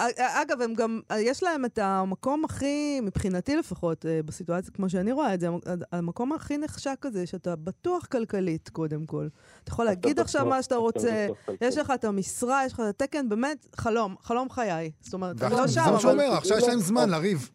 [0.00, 0.06] אה,
[0.42, 5.34] אגב, הם גם, יש להם את המקום הכי, מבחינתי לפחות, אה, בסיטואציה כמו שאני רואה
[5.34, 5.58] את זה, המ-
[5.92, 9.26] המקום הכי נחשק הזה, שאתה בטוח כלכלית, קודם כל.
[9.64, 11.26] אתה יכול להגיד עכשיו מה שאתה אתה רוצה.
[11.60, 14.90] יש לך את המשרה, יש לך את התקן, באמת, חלום, חלום חיי.
[15.00, 16.20] זאת אומרת, לא זה שם, מה שהוא אבל...
[16.24, 17.50] אומר, עכשיו יש להם זמן לריב.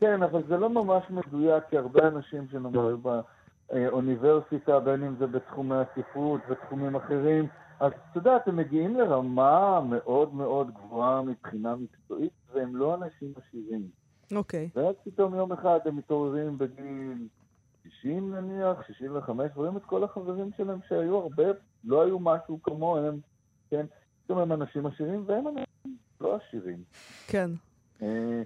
[0.00, 2.96] כן, אבל זה לא ממש מדויק, כי הרבה אנשים שנאמר
[3.72, 7.46] באוניברסיטה, בין אם זה בתחומי הספרות ותחומים אחרים,
[7.80, 13.88] אז אתה יודע, אתם מגיעים לרמה מאוד מאוד גבוהה מבחינה מקצועית, והם לא אנשים עשירים.
[14.34, 14.70] אוקיי.
[14.74, 17.28] ואז פתאום יום אחד הם מתעוררים בגיל
[17.84, 21.44] 60 נניח, 65, רואים את כל החברים שלהם שהיו הרבה,
[21.84, 23.20] לא היו משהו כמוהם,
[23.70, 23.86] כן?
[24.24, 26.82] פתאום הם אנשים עשירים והם אנשים לא עשירים.
[27.26, 27.50] כן.
[28.02, 28.42] אה,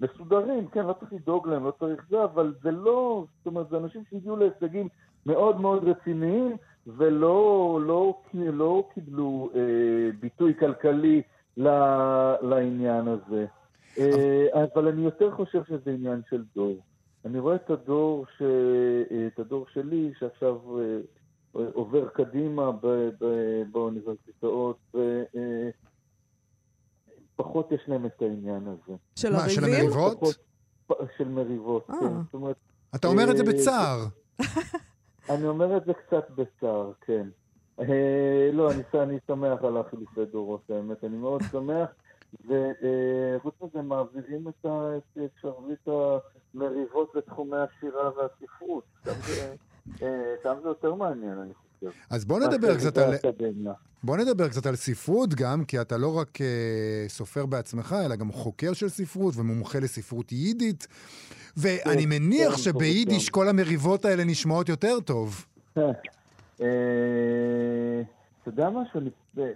[0.00, 3.76] מסודרים, כן, לא צריך לדאוג להם, לא צריך זה, אבל זה לא, זאת אומרת, זה
[3.76, 4.88] אנשים שהגיעו להישגים
[5.26, 6.56] מאוד מאוד רציניים,
[6.86, 8.16] ולא לא,
[8.52, 9.60] לא קיבלו אה,
[10.20, 11.22] ביטוי כלכלי
[11.56, 11.68] ל,
[12.42, 13.46] לעניין הזה.
[13.98, 16.76] אה, אבל אני יותר חושב שזה עניין של דור.
[17.24, 18.42] אני רואה את הדור, ש...
[18.42, 20.98] אה, את הדור שלי, שעכשיו אה,
[21.72, 22.86] עובר קדימה ב...
[23.20, 23.24] ב...
[23.72, 25.22] באוניברסיטאות, ו...
[25.36, 25.68] אה,
[27.36, 28.96] פחות יש להם את העניין הזה.
[29.16, 29.64] של מה, של?
[29.64, 30.16] המריבות?
[30.20, 30.36] פחות-
[30.86, 31.94] פ- של מריבות, אה.
[32.00, 32.06] כן.
[32.24, 32.56] זאת אומרת,
[32.94, 33.98] אתה אומר את זה אה, בצער.
[35.28, 37.28] אני אומר את זה קצת בצער, כן.
[37.80, 41.88] אה, לא, אני, שמח על החילופי דורות, האמת, אני מאוד שמח.
[42.44, 44.66] וחוץ מזה, מעבירים את
[45.40, 45.88] שרביט
[46.54, 48.84] המריבות לתחומי השירה והספרות.
[49.04, 49.10] שם
[50.02, 51.69] אה, זה יותר מעניין, אני חושב.
[52.10, 53.14] אז בוא נדבר קצת על...
[54.04, 58.32] בוא נדבר קצת על ספרות גם, כי אתה לא רק אה, סופר בעצמך, אלא גם
[58.32, 60.86] חוקר של ספרות ומומחה לספרות יידית.
[61.56, 63.32] ואני כן, מניח כן, שביידיש כן.
[63.32, 65.46] כל המריבות האלה נשמעות יותר טוב.
[66.60, 68.02] אה,
[68.42, 69.00] אתה יודע משהו?
[69.38, 69.50] אה,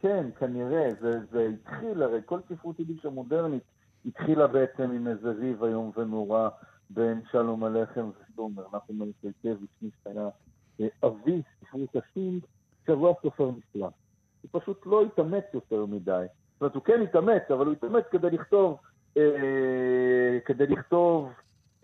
[0.00, 0.88] כן, כנראה,
[1.32, 3.62] זה, התחיל, הרי כל ספרות יידיש המודרנית
[4.06, 6.48] התחילה בעצם עם איזה ריב איום ונורא
[6.90, 8.62] בין שלום הלחם וסומר.
[8.72, 10.30] נחום מלכיאביץ' מי שהיה אה,
[11.04, 12.44] אבי ספרות השינג,
[12.86, 13.88] שבוע סופר נפלא.
[14.42, 16.26] הוא פשוט לא התאמץ יותר מדי.
[16.52, 18.78] זאת אומרת, הוא כן התאמץ, אבל הוא התאמץ כדי לכתוב,
[19.16, 21.30] אה, כדי לכתוב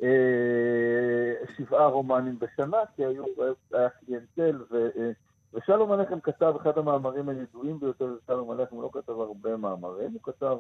[0.03, 3.25] אה, שבעה רומנים בשנה, כי היו,
[3.73, 5.11] היה קליינטל, ו, אה,
[5.55, 10.13] ושלום הלחם כתב אחד המאמרים הידועים ביותר של שלום הלחם, הוא לא כתב הרבה מאמרים,
[10.13, 10.57] הוא כתב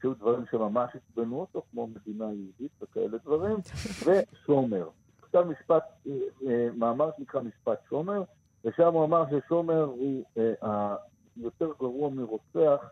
[0.00, 3.56] שהיו דברים שממש עצבנו אותו, כמו מדינה יהודית וכאלה דברים,
[4.04, 4.88] ושומר.
[5.36, 6.12] כתב משפט, אה,
[6.46, 8.22] אה, מאמר שנקרא משפט שומר,
[8.64, 10.24] ושם הוא אמר ששומר הוא
[10.62, 10.96] אה,
[11.36, 12.90] יותר גרוע מרוצח,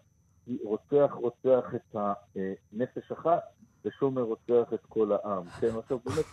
[0.64, 3.42] רוצח רוצח את הנפש אחת,
[3.84, 5.44] ושומר רוצח את כל העם.
[5.60, 6.24] כן, עכשיו באמת,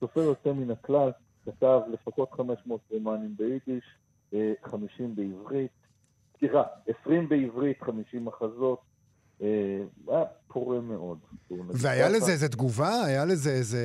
[0.00, 1.10] סופר יוצא מן הכלל,
[1.44, 3.84] כתב לפחות 500 רומנים ביידיש,
[4.64, 5.70] 50 בעברית,
[6.38, 6.62] סליחה,
[7.02, 8.80] 20 בעברית, 50 מחזות.
[9.40, 11.18] היה פורה מאוד.
[11.50, 13.04] והיה לזה איזה תגובה?
[13.04, 13.78] היה לזה איזה...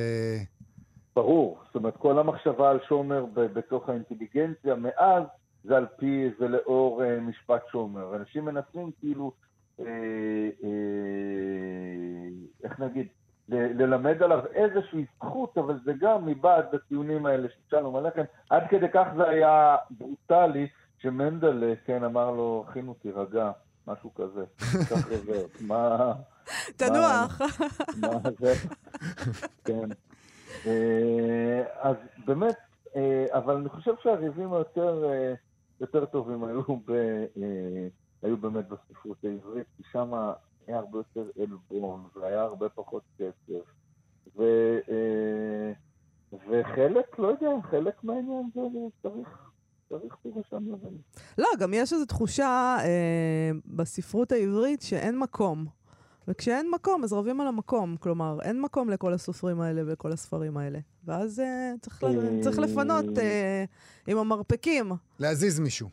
[1.20, 1.58] ברור.
[1.66, 5.22] זאת אומרת, כל המחשבה על שומר בתוך האינטליגנציה מאז,
[5.64, 8.16] זה על פי, זה לאור אה, משפט שומר.
[8.16, 9.32] אנשים מנסים כאילו,
[9.80, 9.84] אה,
[10.64, 12.28] אה,
[12.64, 13.06] איך נגיד,
[13.48, 18.22] ל- ללמד עליו איזושהי זכות, אבל זה גם מבעד לטיעונים האלה של שלום עליכם.
[18.50, 20.68] עד כדי כך זה היה ברוטלי,
[20.98, 23.50] שמנדל, כן, אמר לו, חינו, תירגע,
[23.86, 24.44] משהו כזה.
[24.90, 25.60] כך רוורט.
[25.60, 26.12] מה...
[26.76, 27.40] תנוח.
[28.00, 28.08] מה
[28.38, 28.54] זה?
[29.64, 29.88] כן.
[30.66, 32.56] אה, אז באמת,
[32.96, 35.34] אה, אבל אני חושב שהריבים היותר אה,
[35.80, 36.92] יותר טובים היו, ב,
[38.22, 40.14] היו באמת בספרות העברית, כי שם
[40.66, 43.64] היה הרבה יותר עלבון, והיה הרבה פחות כסף.
[44.36, 44.42] ו,
[46.32, 48.60] וחלק, לא יודע, חלק מהעניין זה
[49.02, 49.50] צריך
[49.90, 50.96] צריך ושם לבן.
[51.38, 55.66] לא, גם יש איזו תחושה אה, בספרות העברית שאין מקום.
[56.30, 57.96] וכשאין מקום, אז רבים על המקום.
[57.96, 60.78] כלומר, אין מקום לכל הסופרים האלה ולכל הספרים האלה.
[61.04, 62.40] ואז אה, צריך, ל...
[62.40, 63.64] צריך לפנות אה,
[64.06, 64.92] עם המרפקים.
[65.18, 65.88] להזיז מישהו.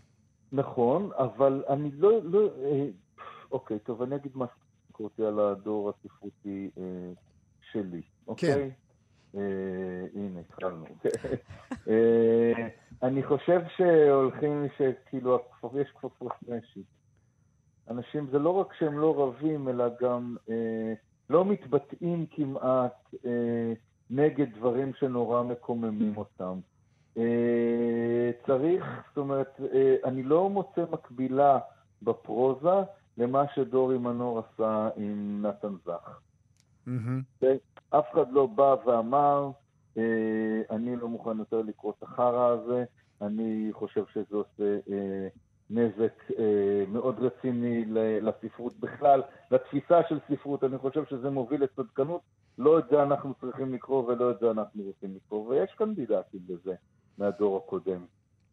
[0.51, 2.23] נכון, אבל אני לא...
[2.23, 2.85] לא אה,
[3.51, 4.57] אוקיי, טוב, אני אגיד משהו
[4.91, 6.83] קורתי על הדור הספרותי אה,
[7.71, 8.53] שלי, אוקיי?
[8.53, 8.69] כן.
[9.39, 10.85] אה, הנה, התחלנו.
[11.89, 12.67] אה,
[13.03, 15.39] אני חושב שהולכים, שכאילו,
[15.81, 16.83] יש כפפות משי.
[17.89, 20.93] אנשים, זה לא רק שהם לא רבים, אלא גם אה,
[21.29, 23.73] לא מתבטאים כמעט אה,
[24.09, 26.59] נגד דברים שנורא מקוממים אותם.
[27.17, 31.59] אה, צריך, זאת אומרת, אה, אני לא מוצא מקבילה
[32.01, 32.81] בפרוזה
[33.17, 36.19] למה שדורי מנור עשה עם נתן זך.
[36.87, 37.45] Mm-hmm.
[37.89, 39.51] אף אחד לא בא ואמר,
[39.97, 42.85] אה, אני לא מוכן יותר לקרוא את החרא הזה,
[43.21, 45.27] אני חושב שזה עושה אה,
[45.69, 47.85] נזק אה, מאוד רציני
[48.21, 52.21] לספרות בכלל, לתפיסה של ספרות, אני חושב שזה מוביל לצדקנות,
[52.57, 56.73] לא את זה אנחנו צריכים לקרוא ולא את זה אנחנו רוצים לקרוא, ויש קנדידטים לזה
[57.17, 58.05] מהדור הקודם.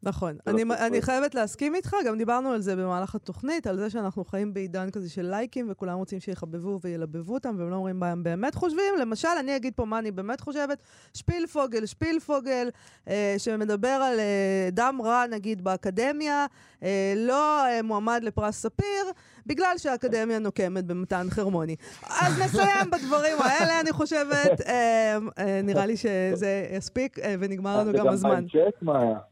[0.05, 0.37] נכון.
[0.47, 4.55] אני, אני חייבת להסכים איתך, גם דיברנו על זה במהלך התוכנית, על זה שאנחנו חיים
[4.55, 8.55] בעידן כזה של לייקים, וכולם רוצים שיחבבו וילבבו אותם, והם לא אומרים מה הם באמת
[8.55, 8.95] חושבים.
[9.01, 10.79] למשל, אני אגיד פה מה אני באמת חושבת.
[11.15, 12.69] שפילפוגל, שפילפוגל,
[13.09, 16.47] אה, שמדבר על אה, דם רע, נגיד, באקדמיה,
[16.83, 19.05] אה, לא אה, מועמד לפרס ספיר,
[19.47, 21.77] בגלל שהאקדמיה נוקמת במתן חרמוני.
[22.21, 24.61] אז נסיים בדברים האלה, אני חושבת.
[24.67, 28.45] אה, אה, נראה לי שזה יספיק, אה, ונגמר לנו גם הזמן.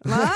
[0.05, 0.31] מה?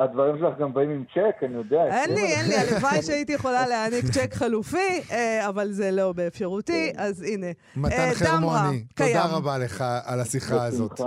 [0.00, 1.84] הדברים שלך גם באים עם צ'ק, אני יודע.
[1.86, 6.92] אין לי, אין לי, הלוואי שהייתי יכולה להעניק צ'ק חלופי, אה, אבל זה לא באפשרותי,
[6.94, 7.00] כן.
[7.00, 7.46] אז הנה.
[7.76, 11.00] מתן אה, חרמוני, תודה רבה לך על השיחה הזאת.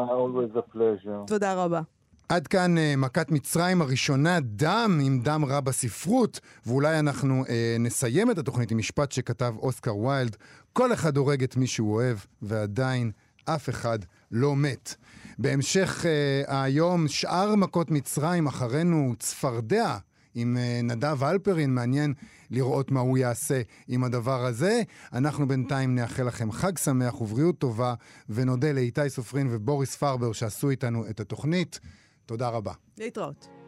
[1.27, 1.81] תודה רבה.
[2.29, 7.47] עד כאן uh, מכת מצרים הראשונה, דם עם דם רע בספרות, ואולי אנחנו uh,
[7.79, 10.37] נסיים את התוכנית עם משפט שכתב אוסקר ויילד,
[10.73, 13.11] כל אחד הורג את מי שהוא אוהב, ועדיין
[13.45, 13.99] אף אחד
[14.31, 14.95] לא מת.
[15.37, 19.97] בהמשך uh, היום, שאר מכות מצרים, אחרינו צפרדע
[20.35, 22.13] עם uh, נדב אלפרין, מעניין
[22.51, 24.81] לראות מה הוא יעשה עם הדבר הזה.
[25.13, 27.93] אנחנו בינתיים נאחל לכם חג שמח ובריאות טובה,
[28.29, 31.79] ונודה לאיתי סופרין ובוריס פרבר שעשו איתנו את התוכנית.
[32.25, 32.73] תודה רבה.
[32.97, 33.62] להתראות.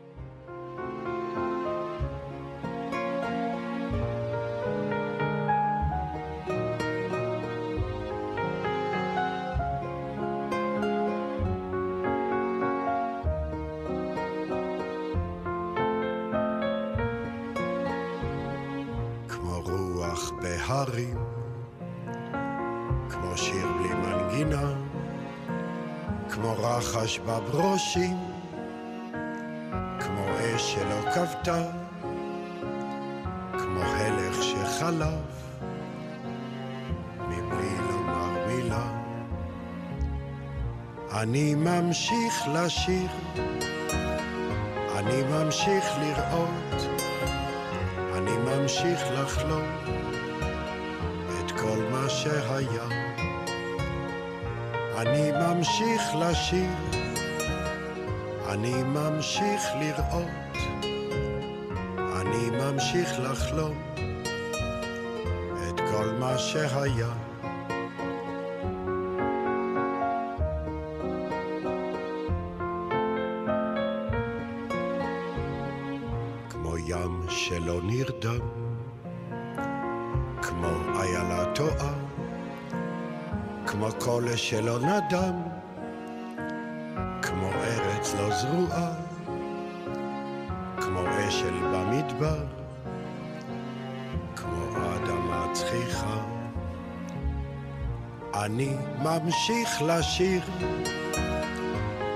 [20.85, 21.17] בהרים,
[23.09, 24.73] כמו שיר בלי מנגינה,
[26.29, 28.17] כמו רחש בברושים,
[29.99, 31.63] כמו אש שלא כבתה,
[33.51, 35.35] כמו הלך שחלף.
[41.11, 43.09] אני ממשיך לשיר,
[44.95, 46.81] אני ממשיך לראות,
[48.15, 50.04] אני ממשיך לחלום.
[52.09, 52.87] שהיה.
[54.97, 56.69] אני ממשיך לשיר,
[58.49, 60.57] אני ממשיך לראות,
[62.21, 63.81] אני ממשיך לחלום
[65.69, 67.13] את כל מה שהיה.
[76.49, 78.54] כמו ים שלא נרדם
[84.35, 85.41] כמו קול שלא נדם,
[87.21, 88.91] כמו ארץ לא זרועה,
[90.81, 92.43] כמו אשל במדבר,
[94.35, 94.65] כמו
[94.95, 96.17] אדמה צחיחה.
[98.33, 100.41] אני ממשיך לשיר,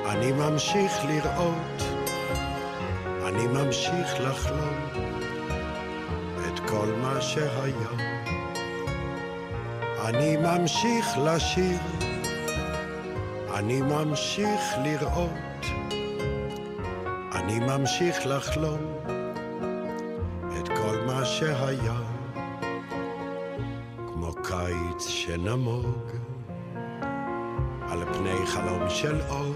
[0.09, 1.83] אני ממשיך לראות,
[3.27, 4.75] אני ממשיך לחלום
[6.47, 8.19] את כל מה שהיה.
[10.05, 12.08] אני ממשיך לשיר,
[13.69, 15.65] אני ממשיך לראות,
[17.35, 18.79] אני ממשיך לחלום
[20.57, 21.99] את כל מה שהיה,
[24.07, 26.11] כמו קיץ שנמוג
[27.89, 29.55] על פני חלום של אור,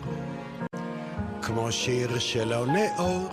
[1.42, 3.30] כמו שיר שלא נאור,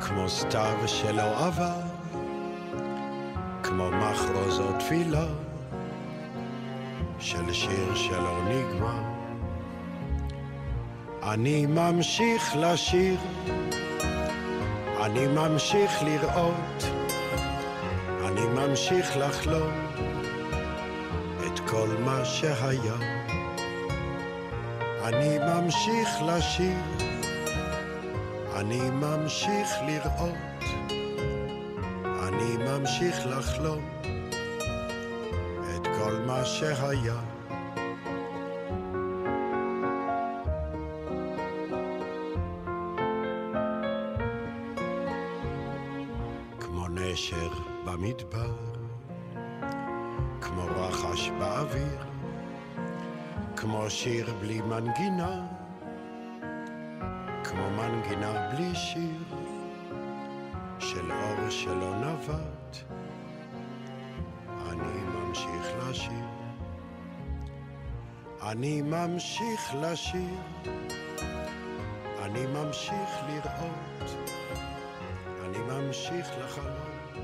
[0.00, 1.80] כמו סתיו שלא עבר,
[3.62, 4.80] כמו מחרוז או
[7.24, 9.02] של שיר שלא נגמר.
[11.22, 13.16] אני ממשיך לשיר,
[15.02, 16.84] אני ממשיך לראות,
[18.26, 19.72] אני ממשיך לחלום
[21.46, 22.96] את כל מה שהיה.
[25.04, 26.78] אני ממשיך לשיר,
[28.56, 30.64] אני ממשיך לראות,
[32.28, 34.03] אני ממשיך לחלום
[36.44, 37.14] מה שהיה.
[46.60, 47.48] כמו נשר
[47.84, 48.54] במדבר,
[50.40, 51.98] כמו רחש באוויר,
[53.56, 55.46] כמו שיר בלי מנגינה,
[57.44, 59.24] כמו מנגינה בלי שיר,
[60.78, 62.76] של אור שלא נבט,
[65.34, 66.26] ממשיך לשיר.
[68.42, 70.40] אני ממשיך לשיר,
[72.22, 74.10] אני ממשיך לראות,
[75.44, 77.18] אני ממשיך לחלום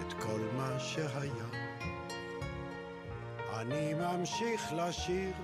[0.00, 1.48] את כל מה שהיה.
[3.60, 5.34] אני ממשיך לשיר,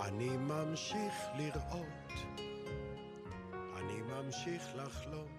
[0.00, 2.12] אני ממשיך לראות,
[3.76, 5.32] אני ממשיך לחלום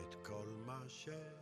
[0.00, 1.39] את כל מה שהיה.